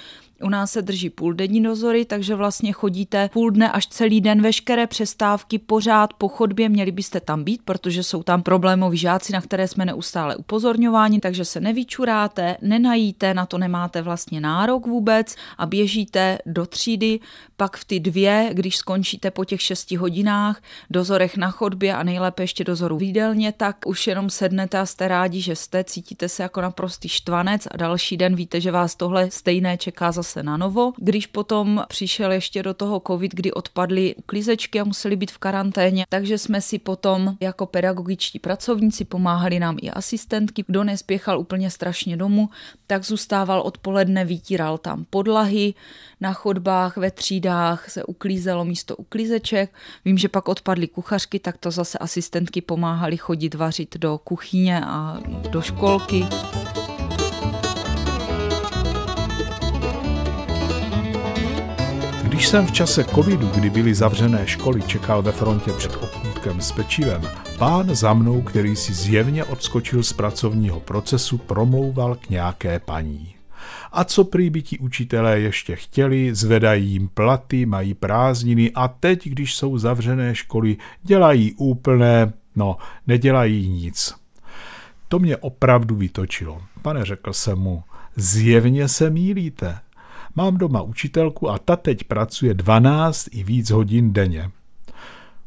u 0.44 0.50
nás 0.50 0.72
se 0.72 0.82
drží 0.82 1.10
půl 1.10 1.34
denní 1.34 1.64
dozory, 1.64 2.06
takže 2.06 2.36
vlastně 2.36 2.74
chodíte 2.74 3.30
půl 3.34 3.52
dne 3.52 3.72
až 3.72 3.88
celý 3.88 4.22
den, 4.22 4.42
veškeré 4.42 4.88
přestávky 4.88 5.60
pořád 5.60 6.14
po 6.14 6.28
chodbě, 6.28 6.70
měli 6.70 6.92
byste 6.92 7.20
tam 7.20 7.44
být, 7.44 7.62
protože 7.66 8.04
jsou 8.04 8.24
tam 8.24 8.44
problémoví 8.44 8.98
žáci, 8.98 9.34
na 9.34 9.42
které 9.42 9.68
jsme 9.68 9.86
neustále 9.86 10.36
upozorňováni, 10.36 11.20
takže 11.20 11.46
se 11.46 11.60
nevyčuráte, 11.60 12.58
nenajíte, 12.62 13.34
na 13.34 13.46
to 13.46 13.58
nemáte 13.58 14.02
vlastně 14.02 14.42
nárok 14.42 14.88
vůbec 14.88 15.36
a 15.58 15.66
běžíte 15.66 16.38
do 16.46 16.66
třídy, 16.66 17.20
pak 17.58 17.78
v 17.78 17.86
ty 17.86 18.00
dvě, 18.00 18.50
když 18.54 18.78
skončíte 18.78 19.32
po 19.32 19.46
těch 19.46 19.62
šesti 19.62 19.96
hodinách, 19.96 20.62
dozorech 20.90 21.38
na 21.38 21.52
chodbě 21.52 21.96
a 21.96 22.04
nejlépe 22.04 22.44
ještě 22.44 22.64
dozoru 22.64 22.98
v 22.98 23.04
jídelně, 23.04 23.52
tak 23.52 23.78
už 23.86 24.08
jenom 24.08 24.30
sednete 24.30 24.80
a 24.80 24.86
jste 24.86 25.08
rádi, 25.08 25.42
že 25.42 25.56
jste, 25.56 25.84
cítíte 25.84 26.30
se 26.30 26.44
jako 26.44 26.62
naprostý 26.62 27.10
štvanec 27.10 27.68
a 27.72 27.78
další 27.78 28.18
den 28.18 28.36
víte, 28.36 28.62
že 28.62 28.72
vás 28.72 28.96
tohle 28.96 29.32
stejné 29.32 29.78
čeká 29.78 30.12
zase 30.12 30.31
zase 30.32 30.44
na 30.44 30.58
novo. 30.58 30.94
Když 30.98 31.28
potom 31.28 31.84
přišel 31.88 32.32
ještě 32.32 32.64
do 32.64 32.74
toho 32.74 33.02
covid, 33.08 33.36
kdy 33.36 33.52
odpadly 33.52 34.16
uklízečky 34.16 34.80
a 34.80 34.84
museli 34.84 35.16
být 35.16 35.32
v 35.32 35.38
karanténě, 35.38 36.06
takže 36.10 36.38
jsme 36.38 36.62
si 36.62 36.80
potom 36.80 37.36
jako 37.40 37.66
pedagogičtí 37.66 38.40
pracovníci 38.40 39.06
pomáhali 39.06 39.60
nám 39.60 39.78
i 39.82 39.92
asistentky. 39.92 40.64
Kdo 40.68 40.84
nespěchal 40.84 41.40
úplně 41.40 41.70
strašně 41.70 42.18
domů, 42.18 42.50
tak 42.88 43.06
zůstával 43.06 43.62
odpoledne, 43.62 44.26
vytíral 44.26 44.78
tam 44.78 45.06
podlahy, 45.10 45.74
na 46.22 46.34
chodbách, 46.34 46.98
ve 46.98 47.12
třídách 47.12 47.90
se 47.90 48.04
uklízelo 48.04 48.66
místo 48.66 48.96
uklízeček. 48.96 49.74
Vím, 50.06 50.18
že 50.18 50.30
pak 50.30 50.48
odpadly 50.48 50.88
kuchařky, 50.88 51.40
tak 51.40 51.58
to 51.58 51.72
zase 51.72 51.98
asistentky 51.98 52.62
pomáhali 52.62 53.18
chodit 53.18 53.56
vařit 53.56 53.98
do 53.98 54.18
kuchyně 54.18 54.82
a 54.86 55.20
do 55.50 55.62
školky. 55.62 56.26
Když 62.42 62.50
jsem 62.50 62.68
v 62.68 62.72
čase 62.72 63.04
covidu, 63.04 63.48
kdy 63.48 63.70
byly 63.70 63.94
zavřené 63.96 64.48
školy, 64.48 64.82
čekal 64.82 65.22
ve 65.22 65.32
frontě 65.32 65.72
před 65.72 65.96
obchůdkem 65.96 66.62
s 66.62 66.72
pečivem, 66.72 67.22
pán 67.58 67.96
za 67.96 68.14
mnou, 68.14 68.42
který 68.42 68.76
si 68.76 68.94
zjevně 68.94 69.44
odskočil 69.44 70.04
z 70.04 70.14
pracovního 70.14 70.80
procesu, 70.80 71.38
promlouval 71.38 72.16
k 72.16 72.30
nějaké 72.30 72.80
paní. 72.80 73.36
A 73.92 74.04
co 74.04 74.24
prý 74.24 74.50
by 74.50 74.62
ti 74.62 74.80
učitelé 74.80 75.40
ještě 75.40 75.76
chtěli, 75.76 76.36
zvedají 76.36 76.92
jim 76.92 77.08
platy, 77.08 77.66
mají 77.66 77.94
prázdniny 77.94 78.72
a 78.76 78.88
teď, 78.88 79.30
když 79.30 79.56
jsou 79.56 79.78
zavřené 79.78 80.36
školy, 80.36 80.78
dělají 81.04 81.54
úplné, 81.54 82.34
no, 82.56 82.78
nedělají 83.08 83.70
nic. 83.70 84.16
To 85.08 85.20
mě 85.20 85.38
opravdu 85.38 85.96
vytočilo. 85.96 86.62
Pane, 86.82 87.06
řekl 87.06 87.34
jsem 87.34 87.60
mu, 87.60 87.84
zjevně 88.16 88.88
se 88.88 89.10
mílíte. 89.10 89.80
Mám 90.36 90.58
doma 90.58 90.82
učitelku 90.82 91.50
a 91.50 91.58
ta 91.58 91.76
teď 91.76 92.04
pracuje 92.04 92.54
12 92.54 93.28
i 93.32 93.44
víc 93.44 93.70
hodin 93.70 94.14
denně. 94.14 94.52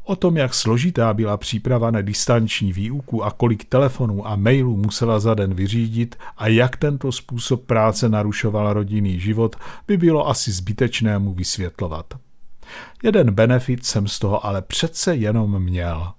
O 0.03 0.15
tom, 0.15 0.37
jak 0.37 0.53
složitá 0.53 1.13
byla 1.13 1.37
příprava 1.37 1.91
na 1.91 2.01
distanční 2.01 2.73
výuku 2.73 3.23
a 3.23 3.31
kolik 3.31 3.65
telefonů 3.65 4.27
a 4.27 4.35
mailů 4.35 4.77
musela 4.77 5.19
za 5.19 5.33
den 5.33 5.53
vyřídit 5.53 6.15
a 6.37 6.47
jak 6.47 6.77
tento 6.77 7.11
způsob 7.11 7.65
práce 7.65 8.09
narušoval 8.09 8.73
rodinný 8.73 9.19
život, 9.19 9.55
by 9.87 9.97
bylo 9.97 10.27
asi 10.27 10.51
zbytečnému 10.51 11.33
vysvětlovat. 11.33 12.13
Jeden 13.03 13.31
benefit 13.31 13.85
jsem 13.85 14.07
z 14.07 14.19
toho 14.19 14.45
ale 14.45 14.61
přece 14.61 15.15
jenom 15.15 15.63
měl. 15.63 16.13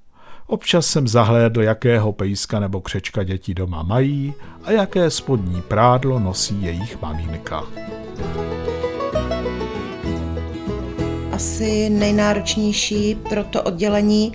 Občas 0.47 0.87
jsem 0.87 1.09
zahlédl, 1.09 1.63
jakého 1.63 2.13
pejska 2.13 2.61
nebo 2.61 2.81
křečka 2.81 3.23
děti 3.23 3.55
doma 3.55 3.83
mají 3.83 4.35
a 4.65 4.73
jaké 4.73 5.11
spodní 5.11 5.63
prádlo 5.63 6.19
nosí 6.19 6.63
jejich 6.63 7.03
maminka. 7.03 7.65
asi 11.37 11.91
nejnáročnější 11.91 13.15
pro 13.15 13.45
to 13.45 13.63
oddělení 13.63 14.33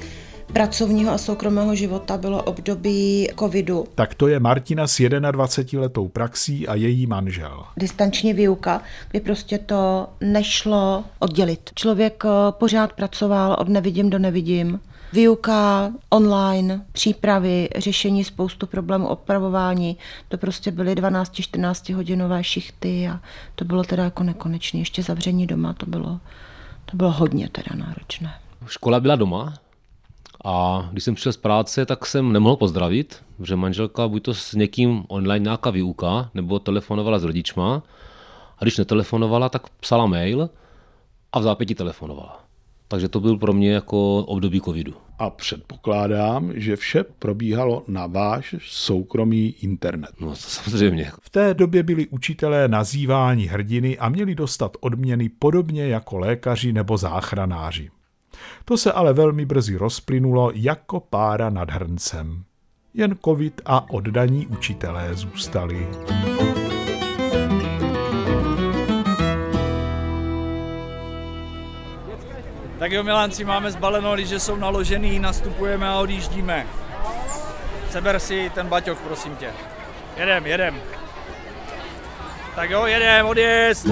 pracovního 0.54 1.12
a 1.12 1.18
soukromého 1.18 1.76
života 1.76 2.18
bylo 2.18 2.44
období 2.44 3.30
covidu. 3.40 3.86
Tak 3.96 4.16
to 4.16 4.28
je 4.28 4.40
Martina 4.40 4.88
s 4.88 5.10
21 5.32 5.82
letou 5.82 6.08
praxí 6.08 6.68
a 6.68 6.76
její 6.76 7.08
manžel. 7.08 7.64
Distanční 7.78 8.34
výuka, 8.34 8.82
kdy 9.12 9.20
prostě 9.20 9.58
to 9.58 10.08
nešlo 10.22 11.04
oddělit. 11.20 11.70
Člověk 11.76 12.24
eh, 12.26 12.30
pořád 12.52 12.94
pracoval 12.94 13.56
od 13.60 13.70
nevidím 13.70 14.10
do 14.10 14.20
nevidím. 14.20 14.80
Výuka 15.14 15.92
online, 16.10 16.86
přípravy, 16.92 17.70
řešení 17.76 18.24
spoustu 18.24 18.68
problémů, 18.68 19.08
opravování, 19.08 19.98
to 20.28 20.38
prostě 20.38 20.72
byly 20.72 20.96
12-14 20.96 21.96
hodinové 21.96 22.44
šichty 22.44 23.08
a 23.08 23.20
to 23.56 23.66
bylo 23.66 23.84
teda 23.84 24.04
jako 24.04 24.24
nekonečné. 24.24 24.80
Ještě 24.80 25.04
zavření 25.04 25.48
doma, 25.48 25.74
to 25.74 25.86
bylo 25.86 26.20
to 26.92 26.98
bylo 26.98 27.12
hodně 27.12 27.50
teda 27.50 27.86
náročné. 27.86 28.34
Škola 28.68 29.00
byla 29.00 29.16
doma 29.16 29.54
a 30.46 30.88
když 30.92 31.04
jsem 31.04 31.16
přišel 31.16 31.34
z 31.34 31.38
práce, 31.38 31.86
tak 31.86 32.06
jsem 32.06 32.32
nemohl 32.32 32.56
pozdravit, 32.56 33.24
že 33.44 33.56
manželka 33.56 34.08
buď 34.08 34.24
to 34.24 34.34
s 34.34 34.54
někým 34.54 35.04
online 35.08 35.44
nějaká 35.44 35.70
výuka, 35.70 36.30
nebo 36.34 36.60
telefonovala 36.60 37.20
s 37.20 37.24
rodičma. 37.24 37.84
A 38.58 38.64
když 38.64 38.78
netelefonovala, 38.78 39.50
tak 39.50 39.70
psala 39.70 40.06
mail 40.06 40.50
a 41.34 41.40
v 41.40 41.44
zápětí 41.44 41.76
telefonovala. 41.76 42.41
Takže 42.92 43.10
to 43.10 43.20
byl 43.20 43.38
pro 43.38 43.54
mě 43.54 43.72
jako 43.72 44.18
období 44.18 44.62
covidu. 44.62 44.94
A 45.20 45.30
předpokládám, 45.30 46.52
že 46.56 46.76
vše 46.76 47.04
probíhalo 47.04 47.84
na 47.88 48.08
váš 48.08 48.56
soukromý 48.60 49.56
internet. 49.62 50.12
No 50.20 50.30
to 50.30 50.36
samozřejmě. 50.36 51.12
V 51.22 51.30
té 51.30 51.54
době 51.54 51.84
byli 51.84 52.08
učitelé 52.08 52.68
nazýváni 52.68 53.46
hrdiny 53.46 53.98
a 53.98 54.10
měli 54.10 54.36
dostat 54.36 54.78
odměny 54.80 55.30
podobně 55.30 55.88
jako 55.88 56.18
lékaři 56.18 56.74
nebo 56.74 56.98
záchranáři. 56.98 57.90
To 58.66 58.78
se 58.78 58.92
ale 58.92 59.14
velmi 59.14 59.46
brzy 59.46 59.76
rozplynulo 59.76 60.52
jako 60.56 61.00
pára 61.00 61.50
nad 61.50 61.72
hrncem. 61.72 62.44
Jen 62.94 63.16
covid 63.26 63.62
a 63.66 63.90
oddaní 63.90 64.48
učitelé 64.48 65.10
zůstali. 65.14 65.88
Tak 72.82 72.92
jo, 72.92 73.04
Milánci, 73.04 73.46
máme 73.46 73.72
zbaleno, 73.72 74.18
že 74.18 74.40
jsou 74.40 74.56
naložený, 74.56 75.20
nastupujeme 75.20 75.88
a 75.88 76.00
odjíždíme. 76.00 76.68
Seber 77.90 78.20
si 78.20 78.52
ten 78.56 78.68
baťok, 78.68 79.00
prosím 79.00 79.36
tě. 79.36 79.50
Jedem, 80.18 80.46
jedem. 80.46 80.76
Tak 82.56 82.70
jo, 82.70 82.86
jedem, 82.86 83.26
odjezd. 83.26 83.88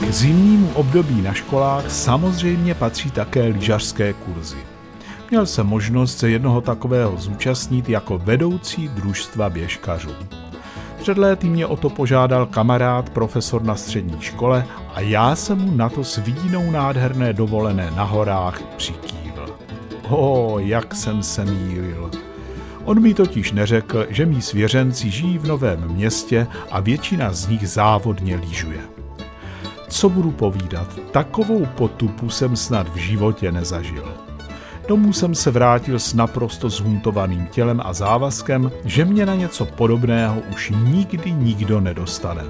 K 0.00 0.12
zimnímu 0.12 0.72
období 0.74 1.22
na 1.22 1.34
školách 1.34 1.90
samozřejmě 1.90 2.74
patří 2.74 3.10
také 3.10 3.42
lyžařské 3.42 4.12
kurzy. 4.12 4.66
Měl 5.30 5.46
jsem 5.46 5.66
možnost 5.66 6.18
se 6.18 6.30
jednoho 6.30 6.60
takového 6.60 7.16
zúčastnit 7.16 7.88
jako 7.88 8.18
vedoucí 8.18 8.88
družstva 8.88 9.50
běžkařů. 9.50 10.16
Před 10.98 11.18
léty 11.18 11.48
mě 11.48 11.66
o 11.66 11.76
to 11.76 11.90
požádal 11.90 12.46
kamarád, 12.46 13.10
profesor 13.10 13.62
na 13.62 13.76
střední 13.76 14.20
škole 14.20 14.66
a 14.94 15.00
já 15.00 15.36
jsem 15.36 15.58
mu 15.58 15.76
na 15.76 15.88
to 15.88 16.04
s 16.04 16.16
vidínou 16.16 16.70
nádherné 16.70 17.32
dovolené 17.32 17.90
na 17.90 18.02
horách 18.02 18.62
přikývl. 18.76 19.56
O, 20.08 20.58
jak 20.58 20.94
jsem 20.94 21.22
se 21.22 21.44
mýlil. 21.44 22.10
On 22.84 23.02
mi 23.02 23.14
totiž 23.14 23.52
neřekl, 23.52 24.06
že 24.08 24.26
mý 24.26 24.42
svěřenci 24.42 25.10
žijí 25.10 25.38
v 25.38 25.46
novém 25.46 25.88
městě 25.88 26.46
a 26.70 26.80
většina 26.80 27.32
z 27.32 27.48
nich 27.48 27.68
závodně 27.68 28.36
lyžuje. 28.36 28.80
Co 29.88 30.08
budu 30.08 30.30
povídat, 30.30 30.98
takovou 31.10 31.66
potupu 31.66 32.30
jsem 32.30 32.56
snad 32.56 32.88
v 32.88 32.96
životě 32.96 33.52
nezažil. 33.52 34.27
Domů 34.88 35.12
jsem 35.12 35.34
se 35.34 35.50
vrátil 35.50 35.98
s 35.98 36.14
naprosto 36.14 36.70
zhuntovaným 36.70 37.46
tělem 37.46 37.80
a 37.84 37.92
závazkem, 37.92 38.72
že 38.84 39.04
mě 39.04 39.26
na 39.26 39.34
něco 39.34 39.66
podobného 39.66 40.42
už 40.52 40.72
nikdy 40.84 41.32
nikdo 41.32 41.80
nedostane. 41.80 42.44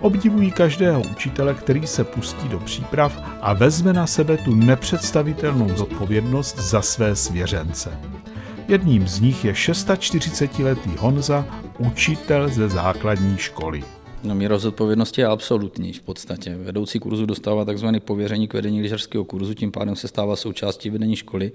Obdivují 0.00 0.50
každého 0.50 1.02
učitele, 1.10 1.54
který 1.54 1.86
se 1.86 2.04
pustí 2.04 2.48
do 2.48 2.58
příprav 2.58 3.22
a 3.40 3.52
vezme 3.52 3.92
na 3.92 4.06
sebe 4.06 4.36
tu 4.36 4.54
nepředstavitelnou 4.54 5.76
zodpovědnost 5.76 6.58
za 6.58 6.82
své 6.82 7.16
svěřence. 7.16 7.98
Jedním 8.68 9.08
z 9.08 9.20
nich 9.20 9.44
je 9.44 9.52
640-letý 9.52 10.90
Honza, 10.98 11.44
učitel 11.78 12.48
ze 12.48 12.68
základní 12.68 13.38
školy. 13.38 13.84
No, 14.22 14.34
míra 14.34 14.58
zodpovědnosti 14.58 15.20
je 15.20 15.26
absolutní 15.26 15.92
v 15.92 16.02
podstatě. 16.02 16.56
Vedoucí 16.56 16.98
kurzu 16.98 17.26
dostává 17.26 17.64
tzv. 17.64 17.86
pověření 17.98 18.48
k 18.48 18.54
vedení 18.54 18.82
lyžařského 18.82 19.24
kurzu, 19.24 19.54
tím 19.54 19.72
pádem 19.72 19.96
se 19.96 20.08
stává 20.08 20.36
součástí 20.36 20.90
vedení 20.90 21.16
školy 21.16 21.52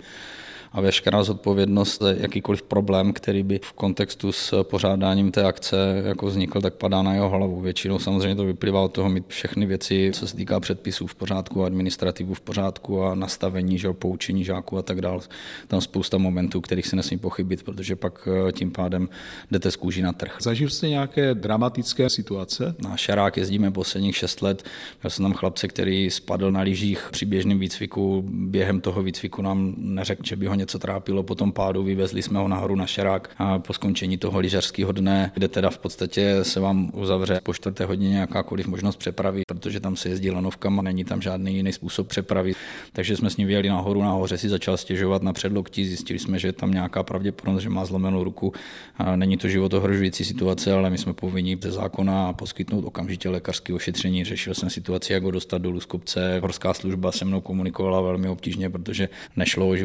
a 0.71 0.81
veškerá 0.81 1.23
zodpovědnost, 1.23 2.01
jakýkoliv 2.17 2.61
problém, 2.61 3.13
který 3.13 3.43
by 3.43 3.59
v 3.63 3.73
kontextu 3.73 4.31
s 4.31 4.63
pořádáním 4.63 5.31
té 5.31 5.43
akce 5.43 6.03
jako 6.05 6.25
vznikl, 6.25 6.61
tak 6.61 6.73
padá 6.73 7.01
na 7.01 7.13
jeho 7.13 7.29
hlavu. 7.29 7.61
Většinou 7.61 7.99
samozřejmě 7.99 8.35
to 8.35 8.45
vyplývá 8.45 8.81
od 8.81 8.93
toho 8.93 9.09
mít 9.09 9.25
všechny 9.27 9.65
věci, 9.65 10.11
co 10.13 10.27
se 10.27 10.35
týká 10.35 10.59
předpisů 10.59 11.07
v 11.07 11.15
pořádku, 11.15 11.63
administrativu 11.63 12.33
v 12.33 12.41
pořádku 12.41 13.03
a 13.03 13.15
nastavení, 13.15 13.77
že 13.77 13.93
poučení 13.93 14.43
žáků 14.43 14.77
a 14.77 14.81
tak 14.81 15.01
dále. 15.01 15.19
Tam 15.67 15.81
spousta 15.81 16.17
momentů, 16.17 16.61
kterých 16.61 16.87
se 16.87 16.95
nesmí 16.95 17.17
pochybit, 17.17 17.63
protože 17.63 17.95
pak 17.95 18.27
eh, 18.47 18.51
tím 18.51 18.71
pádem 18.71 19.09
jdete 19.51 19.71
z 19.71 19.75
kůží 19.75 20.01
na 20.01 20.13
trh. 20.13 20.37
Zažil 20.41 20.69
jste 20.69 20.89
nějaké 20.89 21.33
dramatické 21.33 22.09
situace? 22.09 22.75
Na 22.83 22.97
Šarák 22.97 23.37
jezdíme 23.37 23.71
posledních 23.71 24.17
šest 24.17 24.41
let. 24.41 24.63
Já 25.03 25.09
jsem 25.09 25.23
tam 25.23 25.33
chlapce, 25.33 25.67
který 25.67 26.09
spadl 26.09 26.51
na 26.51 26.61
lyžích 26.61 27.09
při 27.11 27.25
běžném 27.25 27.59
výcviku. 27.59 28.23
Během 28.27 28.81
toho 28.81 29.03
výcviku 29.03 29.41
nám 29.41 29.73
neřekl, 29.77 30.21
že 30.25 30.35
by 30.35 30.47
ho 30.47 30.60
něco 30.61 30.79
trápilo 30.79 31.23
po 31.23 31.35
tom 31.35 31.51
pádu, 31.51 31.83
vyvezli 31.83 32.21
jsme 32.21 32.39
ho 32.39 32.47
nahoru 32.47 32.75
na 32.75 32.85
šerák 32.85 33.29
a 33.37 33.59
po 33.59 33.73
skončení 33.73 34.17
toho 34.17 34.39
lyžařského 34.39 34.91
dne, 34.91 35.31
kde 35.33 35.47
teda 35.47 35.69
v 35.69 35.77
podstatě 35.77 36.43
se 36.43 36.59
vám 36.59 36.91
uzavře 36.93 37.39
po 37.43 37.53
čtvrté 37.53 37.85
hodině 37.85 38.17
jakákoliv 38.17 38.67
možnost 38.67 38.95
přepravy, 38.95 39.41
protože 39.47 39.79
tam 39.79 39.95
se 39.95 40.09
jezdí 40.09 40.31
lanovkama, 40.31 40.81
není 40.81 41.03
tam 41.03 41.21
žádný 41.21 41.55
jiný 41.55 41.73
způsob 41.73 42.07
přepravy. 42.07 42.53
Takže 42.93 43.17
jsme 43.17 43.29
s 43.29 43.37
ním 43.37 43.47
vyjeli 43.47 43.69
nahoru, 43.69 44.01
nahoře 44.01 44.37
si 44.37 44.49
začal 44.49 44.77
stěžovat 44.77 45.23
na 45.23 45.33
předloktí, 45.33 45.85
zjistili 45.85 46.19
jsme, 46.19 46.39
že 46.39 46.53
tam 46.53 46.71
nějaká 46.71 47.03
pravděpodobnost, 47.03 47.63
že 47.63 47.69
má 47.69 47.85
zlomenou 47.85 48.23
ruku. 48.23 48.53
A 48.97 49.15
není 49.15 49.37
to 49.37 49.47
životohrožující 49.47 50.25
situace, 50.25 50.73
ale 50.73 50.89
my 50.89 50.97
jsme 50.97 51.13
povinni 51.13 51.57
ze 51.61 51.71
zákona 51.71 52.33
poskytnout 52.33 52.85
okamžitě 52.85 53.29
lékařské 53.29 53.73
ošetření. 53.73 54.23
Řešil 54.23 54.53
jsem 54.53 54.69
situaci, 54.69 55.13
jak 55.13 55.23
ho 55.23 55.31
dostat 55.31 55.57
dolů 55.57 55.79
z 55.79 55.85
kopce. 55.85 56.39
Horská 56.39 56.73
služba 56.73 57.11
se 57.11 57.25
mnou 57.25 57.41
komunikovala 57.41 58.01
velmi 58.01 58.29
obtížně, 58.29 58.69
protože 58.69 59.09
nešlo 59.35 59.69
o 59.69 59.75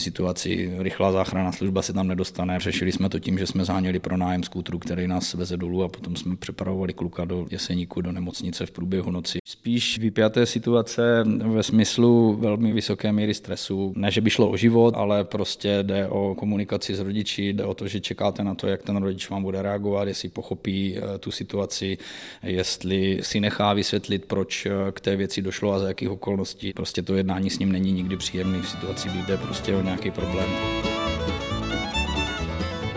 situaci. 0.00 0.74
Rychlá 0.78 1.12
záchranná 1.12 1.52
služba 1.52 1.82
se 1.82 1.92
tam 1.92 2.08
nedostane. 2.08 2.60
Řešili 2.60 2.92
jsme 2.92 3.08
to 3.08 3.18
tím, 3.18 3.38
že 3.38 3.46
jsme 3.46 3.64
záněli 3.64 3.98
pro 3.98 4.16
nájem 4.16 4.42
skútru, 4.42 4.78
který 4.78 5.06
nás 5.06 5.34
veze 5.34 5.56
dolů 5.56 5.84
a 5.84 5.88
potom 5.88 6.16
jsme 6.16 6.36
přepravovali 6.36 6.92
kluka 6.92 7.24
do 7.24 7.46
Jeseníku, 7.50 8.00
do 8.00 8.12
nemocnice 8.12 8.66
v 8.66 8.70
průběhu 8.70 9.10
noci. 9.10 9.38
Spíš 9.44 9.98
vypjaté 9.98 10.46
situace 10.46 11.24
ve 11.54 11.62
smyslu 11.62 12.36
velmi 12.40 12.72
vysoké 12.72 13.12
míry 13.12 13.34
stresu. 13.34 13.92
Ne, 13.96 14.10
že 14.10 14.20
by 14.20 14.30
šlo 14.30 14.50
o 14.50 14.56
život, 14.56 14.94
ale 14.96 15.24
prostě 15.24 15.78
jde 15.82 16.06
o 16.08 16.34
komunikaci 16.34 16.94
s 16.94 17.00
rodiči, 17.00 17.52
jde 17.52 17.64
o 17.64 17.74
to, 17.74 17.88
že 17.88 18.00
čekáte 18.00 18.44
na 18.44 18.54
to, 18.54 18.66
jak 18.66 18.82
ten 18.82 18.96
rodič 18.96 19.30
vám 19.30 19.42
bude 19.42 19.62
reagovat, 19.62 20.08
jestli 20.08 20.28
pochopí 20.28 20.96
eh, 20.96 21.18
tu 21.18 21.30
situaci, 21.30 21.98
jestli 22.42 23.18
si 23.22 23.40
nechá 23.40 23.72
vysvětlit, 23.72 24.24
proč 24.24 24.66
eh, 24.66 24.70
k 24.92 25.00
té 25.00 25.16
věci 25.16 25.42
došlo 25.42 25.72
a 25.72 25.78
za 25.78 25.88
jakých 25.88 26.10
okolností. 26.10 26.72
Prostě 26.72 27.02
to 27.02 27.14
jednání 27.14 27.50
s 27.50 27.58
ním 27.58 27.72
není 27.72 27.92
nikdy 27.92 28.16
příjemný 28.16 28.60
v 28.60 28.68
situaci, 28.68 29.08
kdy 29.08 29.22
jde 29.22 29.36
prostě 29.36 29.76
o 29.76 29.82
nějaký 29.90 30.10
problém. 30.10 30.48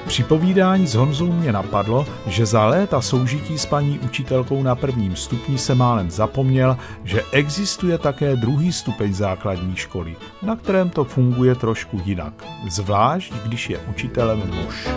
Při 0.08 0.24
povídání 0.24 0.88
s 0.88 0.96
Honzou 0.96 1.32
mě 1.32 1.52
napadlo, 1.52 2.06
že 2.28 2.46
za 2.46 2.66
léta 2.66 3.02
soužití 3.02 3.58
s 3.58 3.66
paní 3.66 4.00
učitelkou 4.00 4.64
na 4.64 4.76
prvním 4.76 5.16
stupni 5.16 5.58
se 5.58 5.76
málem 5.76 6.12
zapomněl, 6.12 6.78
že 7.04 7.24
existuje 7.32 7.98
také 7.98 8.36
druhý 8.36 8.72
stupeň 8.72 9.14
základní 9.14 9.76
školy, 9.76 10.16
na 10.42 10.56
kterém 10.56 10.90
to 10.90 11.04
funguje 11.04 11.56
trošku 11.56 12.02
jinak, 12.06 12.34
zvlášť 12.70 13.34
když 13.46 13.70
je 13.70 13.78
učitelem 13.78 14.44
muž. 14.46 14.88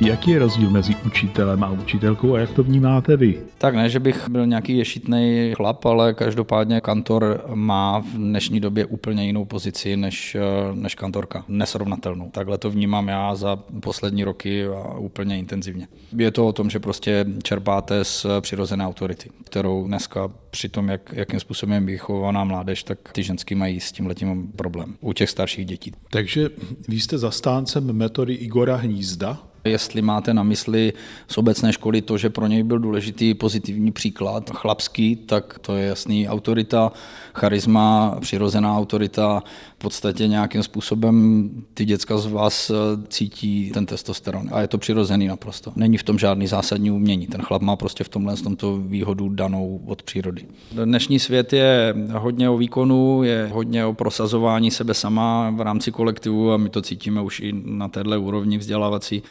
Jaký 0.00 0.30
je 0.30 0.38
rozdíl 0.38 0.70
mezi 0.70 0.96
učitelem 1.06 1.64
a 1.64 1.70
učitelkou 1.70 2.34
a 2.34 2.38
jak 2.38 2.50
to 2.50 2.62
vnímáte 2.62 3.16
vy? 3.16 3.40
Tak 3.58 3.74
ne, 3.74 3.88
že 3.88 4.00
bych 4.00 4.28
byl 4.28 4.46
nějaký 4.46 4.76
ješitný 4.76 5.52
chlap, 5.56 5.86
ale 5.86 6.14
každopádně 6.14 6.80
kantor 6.80 7.44
má 7.54 7.98
v 8.00 8.12
dnešní 8.14 8.60
době 8.60 8.86
úplně 8.86 9.26
jinou 9.26 9.44
pozici 9.44 9.96
než, 9.96 10.36
než 10.74 10.94
kantorka. 10.94 11.44
Nesrovnatelnou. 11.48 12.30
Takhle 12.30 12.58
to 12.58 12.70
vnímám 12.70 13.08
já 13.08 13.34
za 13.34 13.56
poslední 13.80 14.24
roky 14.24 14.66
a 14.66 14.98
úplně 14.98 15.38
intenzivně. 15.38 15.88
Je 16.16 16.30
to 16.30 16.46
o 16.46 16.52
tom, 16.52 16.70
že 16.70 16.78
prostě 16.78 17.26
čerpáte 17.42 18.04
z 18.04 18.26
přirozené 18.40 18.86
autority, 18.86 19.30
kterou 19.44 19.86
dneska 19.86 20.30
při 20.50 20.68
tom, 20.68 20.88
jak, 20.88 21.12
jakým 21.12 21.40
způsobem 21.40 21.74
je 21.74 21.80
vychovaná 21.80 22.44
mládež, 22.44 22.82
tak 22.82 22.98
ty 23.12 23.22
ženský 23.22 23.54
mají 23.54 23.80
s 23.80 23.92
tím 23.92 24.06
letím 24.06 24.52
problém 24.56 24.94
u 25.00 25.12
těch 25.12 25.30
starších 25.30 25.66
dětí. 25.66 25.92
Takže 26.10 26.50
vy 26.88 27.00
jste 27.00 27.18
zastáncem 27.18 27.92
metody 27.92 28.34
Igora 28.34 28.76
Hnízda? 28.76 29.49
Jestli 29.64 30.02
máte 30.02 30.34
na 30.34 30.42
mysli 30.42 30.92
z 31.28 31.38
obecné 31.38 31.72
školy 31.72 32.02
to, 32.02 32.18
že 32.18 32.30
pro 32.30 32.46
něj 32.46 32.62
byl 32.62 32.78
důležitý 32.78 33.34
pozitivní 33.34 33.92
příklad 33.92 34.50
chlapský, 34.50 35.16
tak 35.16 35.58
to 35.58 35.76
je 35.76 35.86
jasný 35.86 36.28
autorita, 36.28 36.92
charisma, 37.34 38.16
přirozená 38.20 38.78
autorita. 38.78 39.42
V 39.74 39.78
podstatě 39.78 40.28
nějakým 40.28 40.62
způsobem 40.62 41.50
ty 41.74 41.84
děcka 41.84 42.18
z 42.18 42.26
vás 42.26 42.70
eh, 42.70 42.74
cítí 43.08 43.70
ten 43.74 43.86
testosteron 43.86 44.48
a 44.52 44.60
je 44.60 44.68
to 44.68 44.78
přirozený 44.78 45.26
naprosto. 45.26 45.72
Není 45.76 45.96
v 45.96 46.02
tom 46.02 46.18
žádný 46.18 46.46
zásadní 46.46 46.90
umění. 46.90 47.26
Ten 47.26 47.42
chlap 47.42 47.62
má 47.62 47.76
prostě 47.76 48.04
v 48.04 48.08
tomhle 48.08 48.36
v 48.36 48.42
tomto 48.42 48.76
výhodu 48.76 49.28
danou 49.28 49.80
od 49.86 50.02
přírody. 50.02 50.44
Dnešní 50.84 51.18
svět 51.18 51.52
je 51.52 51.94
hodně 52.12 52.50
o 52.50 52.56
výkonu, 52.56 53.22
je 53.22 53.50
hodně 53.52 53.86
o 53.86 53.92
prosazování 53.92 54.70
sebe 54.70 54.94
sama 54.94 55.50
v 55.50 55.60
rámci 55.60 55.92
kolektivu 55.92 56.52
a 56.52 56.56
my 56.56 56.68
to 56.68 56.82
cítíme 56.82 57.22
už 57.22 57.40
i 57.40 57.52
na 57.64 57.88
téhle 57.88 58.18
úrovni 58.18 58.58
vzdělávací 58.58 59.22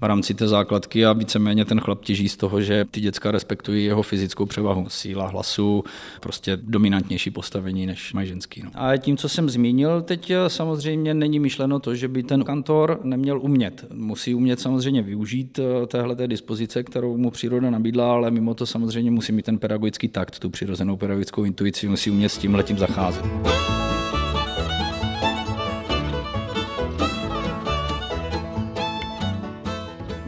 v 0.00 0.04
rámci 0.04 0.34
té 0.34 0.48
základky 0.48 1.06
a 1.06 1.12
víceméně 1.12 1.64
ten 1.64 1.80
chlap 1.80 2.04
těží 2.04 2.28
z 2.28 2.36
toho, 2.36 2.60
že 2.60 2.84
ty 2.90 3.00
děcka 3.00 3.30
respektují 3.30 3.84
jeho 3.84 4.02
fyzickou 4.02 4.46
převahu, 4.46 4.86
síla 4.88 5.28
hlasu, 5.28 5.84
prostě 6.20 6.58
dominantnější 6.62 7.30
postavení 7.30 7.86
než 7.86 8.12
mají 8.12 8.28
ženský. 8.28 8.62
No. 8.64 8.70
A 8.74 8.96
tím, 8.96 9.16
co 9.16 9.28
jsem 9.28 9.50
zmínil, 9.50 10.02
teď 10.02 10.32
samozřejmě 10.48 11.14
není 11.14 11.38
myšleno 11.38 11.78
to, 11.78 11.94
že 11.94 12.08
by 12.08 12.22
ten 12.22 12.44
kantor 12.44 13.00
neměl 13.02 13.40
umět. 13.40 13.84
Musí 13.92 14.34
umět 14.34 14.60
samozřejmě 14.60 15.02
využít 15.02 15.58
eh, 15.58 15.86
téhle 15.86 16.16
té 16.16 16.28
dispozice, 16.28 16.82
kterou 16.82 17.16
mu 17.16 17.30
příroda 17.30 17.70
nabídla, 17.70 18.12
ale 18.12 18.30
mimo 18.30 18.54
to 18.54 18.66
samozřejmě 18.66 19.10
musí 19.10 19.32
mít 19.32 19.44
ten 19.44 19.58
pedagogický 19.58 20.08
takt, 20.08 20.38
tu 20.38 20.50
přirozenou 20.50 20.96
pedagogickou 20.96 21.44
intuici, 21.44 21.88
musí 21.88 22.10
umět 22.10 22.28
s 22.28 22.38
tím 22.38 22.54
letím 22.54 22.78
zacházet. 22.78 23.24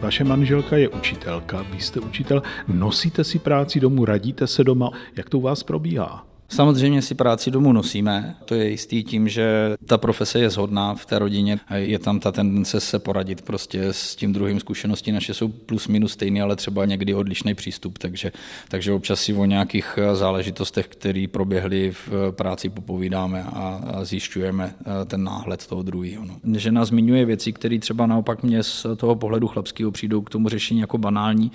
Vaše 0.08 0.24
manželka 0.24 0.76
je 0.76 0.88
učitelka, 0.88 1.62
vy 1.62 1.80
jste 1.80 2.00
učitel. 2.00 2.42
Nosíte 2.68 3.24
si 3.24 3.38
práci 3.38 3.80
domů, 3.80 4.04
radíte 4.04 4.46
se 4.46 4.64
doma. 4.64 4.90
Jak 5.16 5.28
to 5.28 5.38
u 5.38 5.40
vás 5.40 5.62
probíhá? 5.62 6.26
Samozřejmě 6.50 7.02
si 7.02 7.14
práci 7.14 7.50
domů 7.50 7.72
nosíme, 7.72 8.36
to 8.44 8.54
je 8.54 8.70
jistý 8.70 9.04
tím, 9.04 9.28
že 9.28 9.76
ta 9.86 9.98
profese 9.98 10.38
je 10.38 10.50
shodná 10.50 10.94
v 10.94 11.06
té 11.06 11.18
rodině, 11.18 11.58
je 11.74 11.98
tam 11.98 12.20
ta 12.20 12.32
tendence 12.32 12.80
se 12.80 12.98
poradit 12.98 13.42
prostě 13.42 13.84
s 13.84 14.16
tím 14.16 14.32
druhým 14.32 14.60
zkušenosti, 14.60 15.12
naše 15.12 15.34
jsou 15.34 15.48
plus 15.48 15.88
minus 15.88 16.12
stejný, 16.12 16.40
ale 16.40 16.56
třeba 16.56 16.84
někdy 16.84 17.14
odlišný 17.14 17.54
přístup, 17.54 17.98
takže, 17.98 18.32
takže 18.68 18.92
občas 18.92 19.20
si 19.20 19.34
o 19.34 19.44
nějakých 19.44 19.98
záležitostech, 20.12 20.88
které 20.88 21.26
proběhly 21.30 21.92
v 21.92 22.10
práci 22.30 22.68
popovídáme 22.68 23.42
a, 23.42 23.80
a 23.94 24.04
zjišťujeme 24.04 24.74
eh, 24.80 25.04
ten 25.04 25.24
náhled 25.24 25.66
toho 25.66 25.82
druhého. 25.82 26.24
No. 26.24 26.58
Žena 26.58 26.84
zmiňuje 26.84 27.24
věci, 27.24 27.52
které 27.52 27.78
třeba 27.78 28.06
naopak 28.06 28.42
mě 28.42 28.62
z 28.62 28.86
toho 28.96 29.14
pohledu 29.14 29.48
chlapského 29.48 29.90
přijdou 29.90 30.20
k 30.20 30.30
tomu 30.30 30.48
řešení 30.48 30.80
jako 30.80 30.98
banální 30.98 31.52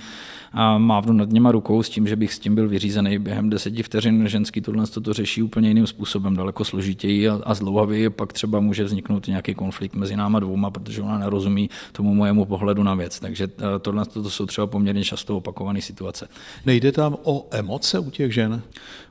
a 0.54 0.78
mávnu 0.78 1.14
nad 1.14 1.30
něma 1.30 1.52
rukou 1.52 1.84
s 1.84 1.90
tím, 1.90 2.08
že 2.08 2.16
bych 2.16 2.34
s 2.34 2.40
tím 2.40 2.56
byl 2.56 2.70
vyřízený 2.70 3.20
během 3.20 3.50
deseti 3.50 3.84
vteřin. 3.84 4.28
Ženský 4.28 4.62
tohle 4.62 4.88
to 4.88 5.14
řeší 5.14 5.44
úplně 5.44 5.68
jiným 5.68 5.88
způsobem, 5.88 6.36
daleko 6.36 6.66
složitěji 6.66 7.30
a, 7.30 7.40
a 7.44 7.54
zdlouhavěji, 7.54 8.10
pak 8.10 8.34
třeba 8.34 8.60
může 8.60 8.84
vzniknout 8.84 9.28
nějaký 9.28 9.54
konflikt 9.54 9.96
mezi 9.96 10.16
náma 10.16 10.40
dvouma, 10.40 10.72
protože 10.72 11.02
ona 11.02 11.18
nerozumí 11.18 11.70
tomu 11.92 12.16
mojemu 12.16 12.46
pohledu 12.46 12.84
na 12.84 12.96
věc. 12.96 13.20
Takže 13.20 13.48
eh, 13.58 13.80
tohle 13.80 14.06
to 14.06 14.30
jsou 14.30 14.46
třeba 14.46 14.68
poměrně 14.68 15.04
často 15.04 15.38
opakované 15.38 15.82
situace. 15.82 16.28
Nejde 16.66 16.92
tam 16.92 17.18
o 17.24 17.48
emoce 17.52 18.00
u 18.00 18.10
těch 18.10 18.34
žen? 18.34 18.62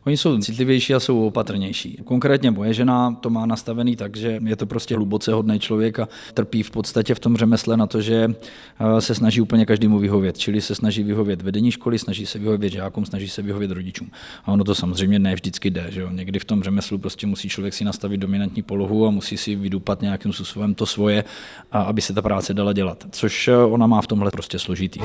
Oni 0.07 0.17
jsou 0.17 0.39
citlivější 0.39 0.95
a 0.95 1.01
jsou 1.01 1.27
opatrnější. 1.27 1.99
Konkrétně 2.05 2.51
moje 2.51 2.75
žena 2.75 3.13
to 3.21 3.31
má 3.31 3.47
nastavený 3.47 3.97
tak, 3.97 4.17
že 4.17 4.41
je 4.45 4.57
to 4.57 4.67
prostě 4.67 4.95
hluboce 4.95 5.33
hodný 5.33 5.59
člověk 5.59 5.99
a 5.99 6.09
trpí 6.35 6.63
v 6.63 6.71
podstatě 6.71 7.15
v 7.15 7.19
tom 7.19 7.37
řemesle 7.37 7.77
na 7.77 7.87
to, 7.87 8.01
že 8.01 8.29
eh, 8.29 9.01
se 9.01 9.15
snaží 9.15 9.41
úplně 9.41 9.67
každému 9.67 9.99
vyhovět. 9.99 10.39
Čili 10.39 10.61
se 10.61 10.75
snaží 10.75 11.03
vyhovět 11.03 11.32
vedení 11.43 11.71
školy, 11.71 11.99
snaží 11.99 12.27
se 12.27 12.39
vyhovět 12.39 12.73
žákům, 12.73 13.07
snaží 13.07 13.29
se 13.29 13.43
vyhovět 13.43 13.71
rodičům. 13.71 14.11
A 14.45 14.53
ono 14.53 14.65
to 14.65 14.75
samozřejmě 14.75 15.19
ne 15.19 15.35
vždycky 15.35 15.71
jde. 15.71 15.87
Že 15.89 16.01
jo? 16.01 16.11
Někdy 16.11 16.39
v 16.39 16.45
tom 16.45 16.63
řemeslu 16.63 16.99
prostě 16.99 17.27
musí 17.27 17.49
člověk 17.49 17.75
si 17.75 17.85
nastavit 17.85 18.21
dominantní 18.21 18.63
polohu 18.63 19.07
a 19.07 19.11
musí 19.11 19.37
si 19.37 19.57
vydupat 19.57 20.03
nějakým 20.03 20.33
způsobem 20.33 20.75
to 20.75 20.87
svoje, 20.87 21.25
aby 21.73 22.01
se 22.01 22.13
ta 22.13 22.23
práce 22.23 22.55
dala 22.55 22.73
dělat. 22.73 23.05
Což 23.11 23.49
eh, 23.49 23.57
ona 23.57 23.87
má 23.87 24.03
v 24.03 24.07
tomhle 24.07 24.31
prostě 24.31 24.59
složitý. 24.59 25.01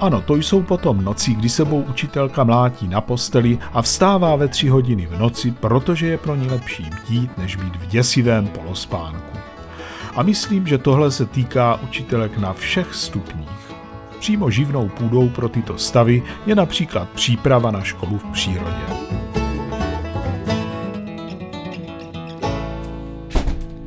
Ano, 0.00 0.20
to 0.20 0.36
jsou 0.36 0.62
potom 0.62 1.04
noci, 1.04 1.34
kdy 1.34 1.48
sebou 1.48 1.80
učitelka 1.82 2.44
mlátí 2.44 2.88
na 2.88 3.00
posteli 3.00 3.58
a 3.72 3.82
vstává 3.82 4.36
ve 4.36 4.48
tři 4.48 4.68
hodiny 4.68 5.06
v 5.06 5.18
noci, 5.18 5.50
protože 5.50 6.06
je 6.06 6.18
pro 6.18 6.36
ní 6.36 6.46
lepší 6.46 6.86
dít, 7.08 7.38
než 7.38 7.56
být 7.56 7.76
v 7.76 7.86
děsivém 7.86 8.46
polospánku. 8.46 9.38
A 10.14 10.22
myslím, 10.22 10.66
že 10.66 10.78
tohle 10.78 11.10
se 11.10 11.26
týká 11.26 11.80
učitelek 11.82 12.38
na 12.38 12.52
všech 12.52 12.94
stupních. 12.94 13.69
Přímo 14.20 14.50
živnou 14.50 14.88
půdou 14.88 15.28
pro 15.28 15.48
tyto 15.48 15.78
stavy 15.78 16.22
je 16.46 16.54
například 16.54 17.08
příprava 17.10 17.70
na 17.70 17.82
školu 17.82 18.18
v 18.18 18.24
přírodě. 18.32 18.86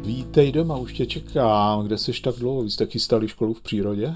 Vítej 0.01 0.51
doma, 0.51 0.77
už 0.77 0.93
tě 0.93 1.05
čekám. 1.05 1.85
Kde 1.85 1.97
jsi 1.97 2.11
tak 2.21 2.35
dlouho? 2.35 2.63
Vy 2.63 2.69
jste 2.69 2.85
chystali 2.85 3.27
školu 3.27 3.53
v 3.53 3.61
přírodě? 3.61 4.13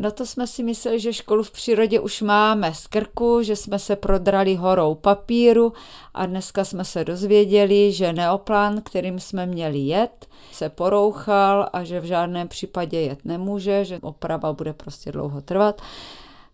No 0.00 0.10
to 0.10 0.26
jsme 0.26 0.46
si 0.46 0.62
mysleli, 0.62 1.00
že 1.00 1.12
školu 1.12 1.42
v 1.42 1.50
přírodě 1.50 2.00
už 2.00 2.22
máme 2.22 2.74
z 2.74 2.86
krku, 2.86 3.42
že 3.42 3.56
jsme 3.56 3.78
se 3.78 3.96
prodrali 3.96 4.54
horou 4.54 4.94
papíru 4.94 5.72
a 6.14 6.26
dneska 6.26 6.64
jsme 6.64 6.84
se 6.84 7.04
dozvěděli, 7.04 7.92
že 7.92 8.12
neoplán, 8.12 8.82
kterým 8.82 9.20
jsme 9.20 9.46
měli 9.46 9.78
jet, 9.78 10.26
se 10.52 10.68
porouchal 10.68 11.68
a 11.72 11.84
že 11.84 12.00
v 12.00 12.04
žádném 12.04 12.48
případě 12.48 13.00
jet 13.00 13.24
nemůže, 13.24 13.84
že 13.84 13.98
oprava 14.02 14.52
bude 14.52 14.72
prostě 14.72 15.12
dlouho 15.12 15.40
trvat. 15.40 15.82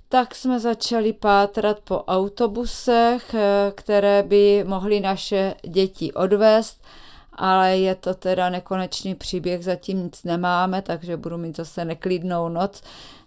Tak 0.09 0.35
jsme 0.35 0.61
začali 0.61 1.12
pátrat 1.12 1.80
po 1.80 2.04
autobusech, 2.04 3.35
které 3.74 4.22
by 4.22 4.64
mohly 4.66 5.00
naše 5.00 5.54
děti 5.62 6.12
odvést, 6.12 6.83
ale 7.37 7.79
je 7.79 7.94
to 7.94 8.14
teda 8.14 8.49
nekonečný 8.51 9.14
příběh, 9.14 9.64
zatím 9.64 10.05
nic 10.05 10.25
nemáme, 10.25 10.83
takže 10.83 11.16
budu 11.16 11.38
mít 11.38 11.57
zase 11.57 11.85
neklidnou 11.85 12.49
noc. 12.49 12.83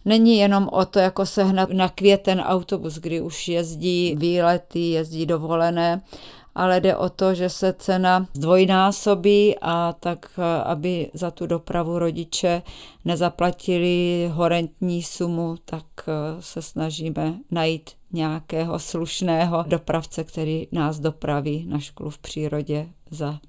Není 0.05 0.37
jenom 0.37 0.69
o 0.71 0.85
to, 0.85 0.99
jako 0.99 1.25
sehnat 1.25 1.69
na 1.69 1.89
květen 1.89 2.39
autobus, 2.39 2.95
kdy 2.95 3.21
už 3.21 3.47
jezdí 3.47 4.15
výlety, 4.17 4.79
jezdí 4.79 5.25
dovolené, 5.25 6.01
ale 6.55 6.81
jde 6.81 6.95
o 6.95 7.09
to, 7.09 7.33
že 7.33 7.49
se 7.49 7.73
cena 7.73 8.27
zdvojnásobí 8.33 9.55
a 9.61 9.95
tak, 9.99 10.39
aby 10.63 11.09
za 11.13 11.31
tu 11.31 11.47
dopravu 11.47 11.99
rodiče 11.99 12.61
nezaplatili 13.05 14.29
horentní 14.33 15.03
sumu, 15.03 15.55
tak 15.65 15.85
se 16.39 16.61
snažíme 16.61 17.33
najít 17.51 17.89
nějakého 18.11 18.79
slušného 18.79 19.65
dopravce, 19.67 20.23
který 20.23 20.67
nás 20.71 20.99
dopraví 20.99 21.65
na 21.69 21.79
školu 21.79 22.09
v 22.09 22.17
přírodě 22.17 22.87
za 23.11 23.39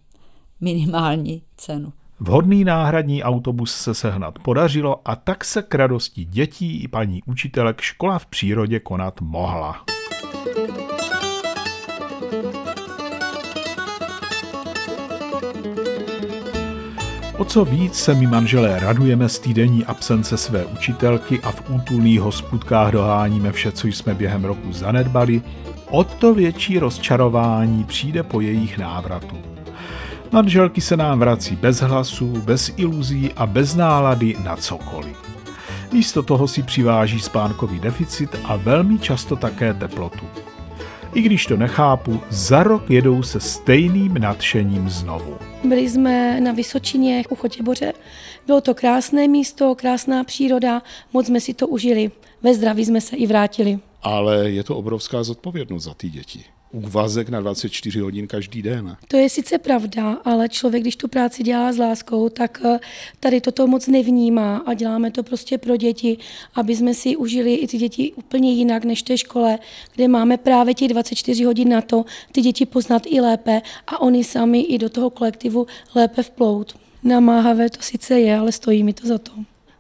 minimální 0.60 1.42
cenu. 1.56 1.92
Vhodný 2.20 2.64
náhradní 2.64 3.22
autobus 3.22 3.74
se 3.74 3.94
sehnat 3.94 4.38
podařilo 4.38 5.00
a 5.04 5.16
tak 5.16 5.44
se 5.44 5.62
k 5.62 5.74
radosti 5.74 6.24
dětí 6.24 6.82
i 6.82 6.88
paní 6.88 7.22
učitelek 7.26 7.80
škola 7.80 8.18
v 8.18 8.26
přírodě 8.26 8.80
konat 8.80 9.20
mohla. 9.20 9.84
O 17.38 17.44
co 17.44 17.64
víc 17.64 17.94
se 17.94 18.14
mi 18.14 18.26
manželé 18.26 18.80
radujeme 18.80 19.28
z 19.28 19.38
týdenní 19.38 19.84
absence 19.84 20.36
své 20.36 20.64
učitelky 20.64 21.40
a 21.40 21.50
v 21.50 21.70
útulných 21.70 22.20
hospudkách 22.20 22.92
doháníme 22.92 23.52
vše, 23.52 23.72
co 23.72 23.86
jsme 23.86 24.14
během 24.14 24.44
roku 24.44 24.72
zanedbali, 24.72 25.42
o 25.90 26.04
to 26.04 26.34
větší 26.34 26.78
rozčarování 26.78 27.84
přijde 27.84 28.22
po 28.22 28.40
jejich 28.40 28.78
návratu. 28.78 29.57
Manželky 30.32 30.80
se 30.80 30.96
nám 30.96 31.18
vrací 31.18 31.56
bez 31.56 31.80
hlasu, 31.80 32.26
bez 32.26 32.72
iluzí 32.76 33.32
a 33.36 33.46
bez 33.46 33.74
nálady 33.74 34.36
na 34.44 34.56
cokoliv. 34.56 35.16
Místo 35.92 36.22
toho 36.22 36.48
si 36.48 36.62
přiváží 36.62 37.20
spánkový 37.20 37.80
deficit 37.80 38.30
a 38.44 38.56
velmi 38.56 38.98
často 38.98 39.36
také 39.36 39.74
teplotu. 39.74 40.26
I 41.14 41.22
když 41.22 41.46
to 41.46 41.56
nechápu, 41.56 42.20
za 42.30 42.62
rok 42.62 42.90
jedou 42.90 43.22
se 43.22 43.40
stejným 43.40 44.14
nadšením 44.14 44.88
znovu. 44.88 45.36
Byli 45.64 45.90
jsme 45.90 46.40
na 46.40 46.52
Vysočině 46.52 47.24
u 47.30 47.34
Chotěboře. 47.34 47.92
Bylo 48.46 48.60
to 48.60 48.74
krásné 48.74 49.28
místo, 49.28 49.74
krásná 49.74 50.24
příroda, 50.24 50.82
moc 51.12 51.26
jsme 51.26 51.40
si 51.40 51.54
to 51.54 51.68
užili. 51.68 52.10
Ve 52.42 52.54
zdraví 52.54 52.84
jsme 52.84 53.00
se 53.00 53.16
i 53.16 53.26
vrátili. 53.26 53.78
Ale 54.02 54.50
je 54.50 54.64
to 54.64 54.76
obrovská 54.76 55.22
zodpovědnost 55.22 55.84
za 55.84 55.94
ty 55.94 56.10
děti 56.10 56.44
úvazek 56.72 57.28
na 57.28 57.40
24 57.40 58.00
hodin 58.00 58.26
každý 58.26 58.62
den. 58.62 58.96
To 59.08 59.16
je 59.16 59.28
sice 59.28 59.58
pravda, 59.58 60.12
ale 60.24 60.48
člověk, 60.48 60.82
když 60.82 60.96
tu 60.96 61.08
práci 61.08 61.42
dělá 61.42 61.72
s 61.72 61.78
láskou, 61.78 62.28
tak 62.28 62.60
eh, 62.64 62.78
tady 63.20 63.40
toto 63.40 63.66
moc 63.66 63.86
nevnímá 63.86 64.56
a 64.56 64.74
děláme 64.74 65.10
to 65.10 65.22
prostě 65.22 65.58
pro 65.58 65.76
děti, 65.76 66.18
aby 66.54 66.76
jsme 66.76 66.94
si 66.94 67.16
užili 67.16 67.54
i 67.54 67.66
ty 67.66 67.78
děti 67.78 68.12
úplně 68.12 68.52
jinak 68.52 68.84
než 68.84 69.02
v 69.02 69.04
té 69.04 69.18
škole, 69.18 69.58
kde 69.94 70.08
máme 70.08 70.36
právě 70.36 70.74
těch 70.74 70.88
24 70.88 71.44
hodin 71.44 71.68
na 71.68 71.80
to, 71.80 72.04
ty 72.32 72.40
děti 72.40 72.66
poznat 72.66 73.02
i 73.06 73.20
lépe 73.20 73.62
a 73.86 74.00
oni 74.00 74.24
sami 74.24 74.60
i 74.60 74.78
do 74.78 74.88
toho 74.88 75.10
kolektivu 75.10 75.66
lépe 75.94 76.22
vplout. 76.22 76.76
Namáhavé 77.02 77.70
to 77.70 77.82
sice 77.82 78.20
je, 78.20 78.38
ale 78.38 78.52
stojí 78.52 78.82
mi 78.82 78.92
to 78.92 79.06
za 79.06 79.18
to. 79.18 79.32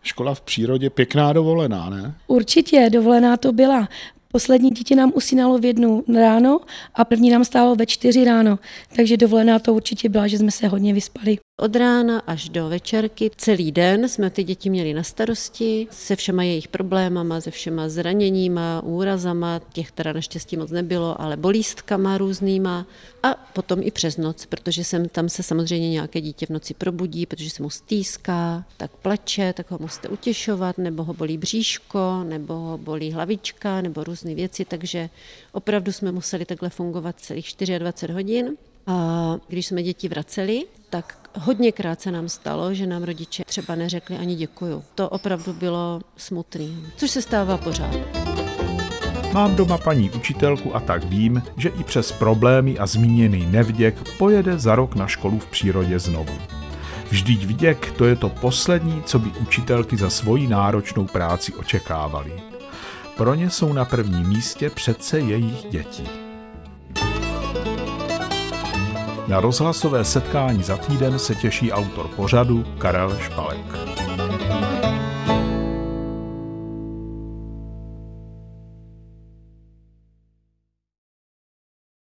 Škola 0.02 0.34
v 0.34 0.40
přírodě, 0.40 0.90
pěkná 0.90 1.32
dovolená, 1.32 1.90
ne? 1.90 2.14
Určitě, 2.26 2.90
dovolená 2.90 3.36
to 3.36 3.52
byla. 3.52 3.88
Poslední 4.32 4.70
dítě 4.70 4.96
nám 4.96 5.12
usínalo 5.14 5.58
v 5.58 5.64
jednu 5.64 6.04
ráno 6.14 6.60
a 6.94 7.04
první 7.04 7.30
nám 7.30 7.44
stálo 7.44 7.74
ve 7.76 7.86
čtyři 7.86 8.24
ráno, 8.24 8.58
takže 8.96 9.16
dovolená 9.16 9.58
to 9.58 9.74
určitě 9.74 10.08
byla, 10.08 10.26
že 10.26 10.38
jsme 10.38 10.50
se 10.50 10.68
hodně 10.68 10.94
vyspali. 10.94 11.38
Od 11.60 11.76
rána 11.76 12.22
až 12.26 12.48
do 12.48 12.68
večerky. 12.68 13.30
Celý 13.36 13.72
den 13.72 14.08
jsme 14.08 14.30
ty 14.30 14.44
děti 14.44 14.70
měli 14.70 14.94
na 14.94 15.02
starosti 15.02 15.86
se 15.90 16.16
všema 16.16 16.42
jejich 16.42 16.68
problémama, 16.68 17.40
se 17.40 17.50
všema 17.50 17.88
zraněníma, 17.88 18.82
úrazama, 18.84 19.60
těch 19.72 19.92
teda 19.92 20.12
naštěstí 20.12 20.56
moc 20.56 20.70
nebylo, 20.70 21.20
ale 21.20 21.36
bolístkama 21.36 22.18
různýma. 22.18 22.86
A 23.22 23.34
potom 23.34 23.80
i 23.82 23.90
přes 23.90 24.16
noc, 24.16 24.46
protože 24.46 24.84
sem 24.84 25.08
tam 25.08 25.28
se 25.28 25.42
samozřejmě 25.42 25.90
nějaké 25.90 26.20
dítě 26.20 26.46
v 26.46 26.50
noci 26.50 26.74
probudí, 26.74 27.26
protože 27.26 27.50
se 27.50 27.62
mu 27.62 27.70
stýská, 27.70 28.64
tak 28.76 28.90
plače, 28.90 29.52
tak 29.52 29.70
ho 29.70 29.78
musíte 29.80 30.08
utěšovat, 30.08 30.78
nebo 30.78 31.04
ho 31.04 31.14
bolí 31.14 31.38
bříško, 31.38 32.24
nebo 32.24 32.54
ho 32.54 32.78
bolí 32.78 33.12
hlavička, 33.12 33.80
nebo 33.80 34.04
různé 34.04 34.34
věci, 34.34 34.64
takže 34.64 35.10
opravdu 35.52 35.92
jsme 35.92 36.12
museli 36.12 36.44
takhle 36.44 36.70
fungovat 36.70 37.20
celých 37.20 37.54
24 37.78 38.12
hodin. 38.12 38.56
A 38.88 39.36
když 39.48 39.66
jsme 39.66 39.82
děti 39.82 40.08
vraceli, 40.08 40.64
tak 40.90 41.30
hodněkrát 41.40 42.00
se 42.00 42.10
nám 42.10 42.28
stalo, 42.28 42.74
že 42.74 42.86
nám 42.86 43.02
rodiče 43.02 43.44
třeba 43.46 43.74
neřekli 43.74 44.16
ani 44.16 44.34
děkuju. 44.34 44.84
To 44.94 45.08
opravdu 45.08 45.52
bylo 45.52 46.00
smutný, 46.16 46.86
což 46.96 47.10
se 47.10 47.22
stává 47.22 47.56
pořád. 47.56 47.94
Mám 49.32 49.56
doma 49.56 49.78
paní 49.78 50.10
učitelku 50.10 50.76
a 50.76 50.80
tak 50.80 51.04
vím, 51.04 51.42
že 51.56 51.68
i 51.68 51.84
přes 51.84 52.12
problémy 52.12 52.78
a 52.78 52.86
zmíněný 52.86 53.46
nevděk 53.46 54.16
pojede 54.18 54.58
za 54.58 54.74
rok 54.74 54.94
na 54.94 55.06
školu 55.06 55.38
v 55.38 55.46
přírodě 55.46 55.98
znovu. 55.98 56.38
Vždyť 57.10 57.44
vděk 57.44 57.92
to 57.92 58.04
je 58.04 58.16
to 58.16 58.28
poslední, 58.28 59.02
co 59.02 59.18
by 59.18 59.30
učitelky 59.30 59.96
za 59.96 60.10
svoji 60.10 60.46
náročnou 60.46 61.04
práci 61.06 61.54
očekávali. 61.54 62.42
Pro 63.16 63.34
ně 63.34 63.50
jsou 63.50 63.72
na 63.72 63.84
prvním 63.84 64.28
místě 64.28 64.70
přece 64.70 65.20
jejich 65.20 65.64
děti. 65.70 66.27
Na 69.28 69.40
rozhlasové 69.40 70.04
setkání 70.04 70.62
za 70.62 70.76
týden 70.76 71.18
se 71.18 71.34
těší 71.34 71.72
autor 71.72 72.08
pořadu 72.08 72.64
Karel 72.78 73.18
Špalek. 73.18 74.07